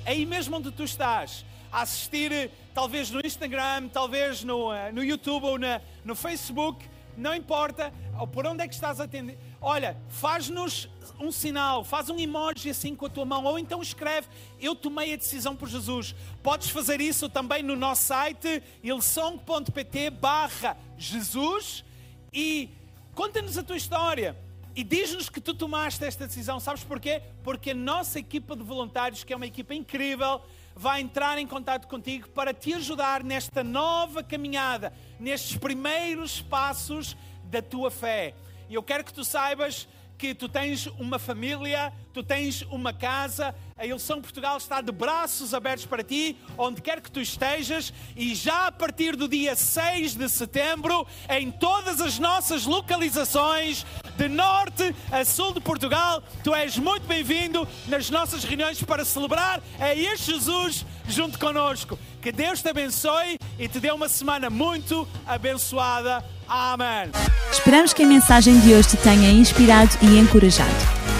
aí 0.06 0.24
mesmo 0.24 0.56
onde 0.56 0.70
tu 0.70 0.84
estás, 0.84 1.44
a 1.72 1.82
assistir 1.82 2.50
talvez 2.74 3.10
no 3.10 3.20
Instagram, 3.24 3.88
talvez 3.88 4.42
no, 4.44 4.72
eh, 4.72 4.92
no 4.92 5.04
YouTube 5.04 5.44
ou 5.44 5.58
na, 5.58 5.80
no 6.04 6.14
Facebook, 6.14 6.88
não 7.16 7.34
importa 7.34 7.92
ou 8.18 8.26
por 8.26 8.46
onde 8.46 8.62
é 8.62 8.68
que 8.68 8.74
estás 8.74 9.00
a 9.00 9.04
atender. 9.04 9.38
Olha, 9.60 9.96
faz-nos 10.08 10.88
um 11.18 11.32
sinal, 11.32 11.84
faz 11.84 12.08
um 12.10 12.18
emoji 12.18 12.70
assim 12.70 12.94
com 12.94 13.06
a 13.06 13.10
tua 13.10 13.24
mão, 13.24 13.44
ou 13.44 13.58
então 13.58 13.80
escreve: 13.82 14.28
Eu 14.60 14.74
tomei 14.74 15.14
a 15.14 15.16
decisão 15.16 15.56
por 15.56 15.68
Jesus. 15.68 16.14
Podes 16.42 16.70
fazer 16.70 17.00
isso 17.00 17.28
também 17.28 17.62
no 17.62 17.76
nosso 17.76 18.04
site, 18.04 18.62
ilsong.pt/barra 18.82 20.76
Jesus 20.98 21.84
e 22.32 22.70
conta-nos 23.14 23.58
a 23.58 23.62
tua 23.62 23.76
história. 23.76 24.36
E 24.74 24.84
diz-nos 24.84 25.28
que 25.28 25.40
tu 25.40 25.52
tomaste 25.52 26.04
esta 26.04 26.26
decisão, 26.26 26.60
sabes 26.60 26.84
porquê? 26.84 27.22
Porque 27.42 27.72
a 27.72 27.74
nossa 27.74 28.20
equipa 28.20 28.54
de 28.54 28.62
voluntários, 28.62 29.24
que 29.24 29.32
é 29.32 29.36
uma 29.36 29.46
equipa 29.46 29.74
incrível, 29.74 30.40
vai 30.80 31.02
entrar 31.02 31.36
em 31.36 31.46
contato 31.46 31.86
contigo 31.86 32.30
para 32.30 32.54
te 32.54 32.72
ajudar 32.72 33.22
nesta 33.22 33.62
nova 33.62 34.24
caminhada, 34.24 34.94
nestes 35.18 35.58
primeiros 35.58 36.40
passos 36.40 37.14
da 37.44 37.60
tua 37.60 37.90
fé. 37.90 38.34
E 38.66 38.76
eu 38.76 38.82
quero 38.82 39.04
que 39.04 39.12
tu 39.12 39.22
saibas 39.22 39.86
que 40.16 40.34
tu 40.34 40.48
tens 40.48 40.86
uma 40.86 41.18
família, 41.18 41.92
tu 42.14 42.22
tens 42.22 42.62
uma 42.62 42.94
casa, 42.94 43.54
a 43.80 43.86
Ilção 43.86 44.20
Portugal 44.20 44.58
está 44.58 44.82
de 44.82 44.92
braços 44.92 45.54
abertos 45.54 45.86
para 45.86 46.04
ti, 46.04 46.36
onde 46.58 46.82
quer 46.82 47.00
que 47.00 47.10
tu 47.10 47.18
estejas, 47.18 47.94
e 48.14 48.34
já 48.34 48.66
a 48.66 48.72
partir 48.72 49.16
do 49.16 49.26
dia 49.26 49.56
6 49.56 50.14
de 50.16 50.28
setembro, 50.28 51.06
em 51.30 51.50
todas 51.50 51.98
as 51.98 52.18
nossas 52.18 52.66
localizações, 52.66 53.86
de 54.18 54.28
norte 54.28 54.94
a 55.10 55.24
sul 55.24 55.54
de 55.54 55.60
Portugal, 55.60 56.22
tu 56.44 56.54
és 56.54 56.76
muito 56.76 57.06
bem-vindo 57.06 57.66
nas 57.88 58.10
nossas 58.10 58.44
reuniões 58.44 58.82
para 58.82 59.02
celebrar 59.02 59.62
a 59.78 59.94
este 59.94 60.32
Jesus 60.32 60.84
junto 61.08 61.38
conosco. 61.38 61.98
Que 62.20 62.30
Deus 62.30 62.60
te 62.60 62.68
abençoe 62.68 63.38
e 63.58 63.66
te 63.66 63.80
dê 63.80 63.90
uma 63.90 64.10
semana 64.10 64.50
muito 64.50 65.08
abençoada. 65.26 66.22
Amém. 66.46 67.10
Esperamos 67.50 67.94
que 67.94 68.02
a 68.02 68.06
mensagem 68.06 68.60
de 68.60 68.74
hoje 68.74 68.90
te 68.90 68.96
tenha 68.98 69.30
inspirado 69.30 69.96
e 70.02 70.18
encorajado. 70.18 71.19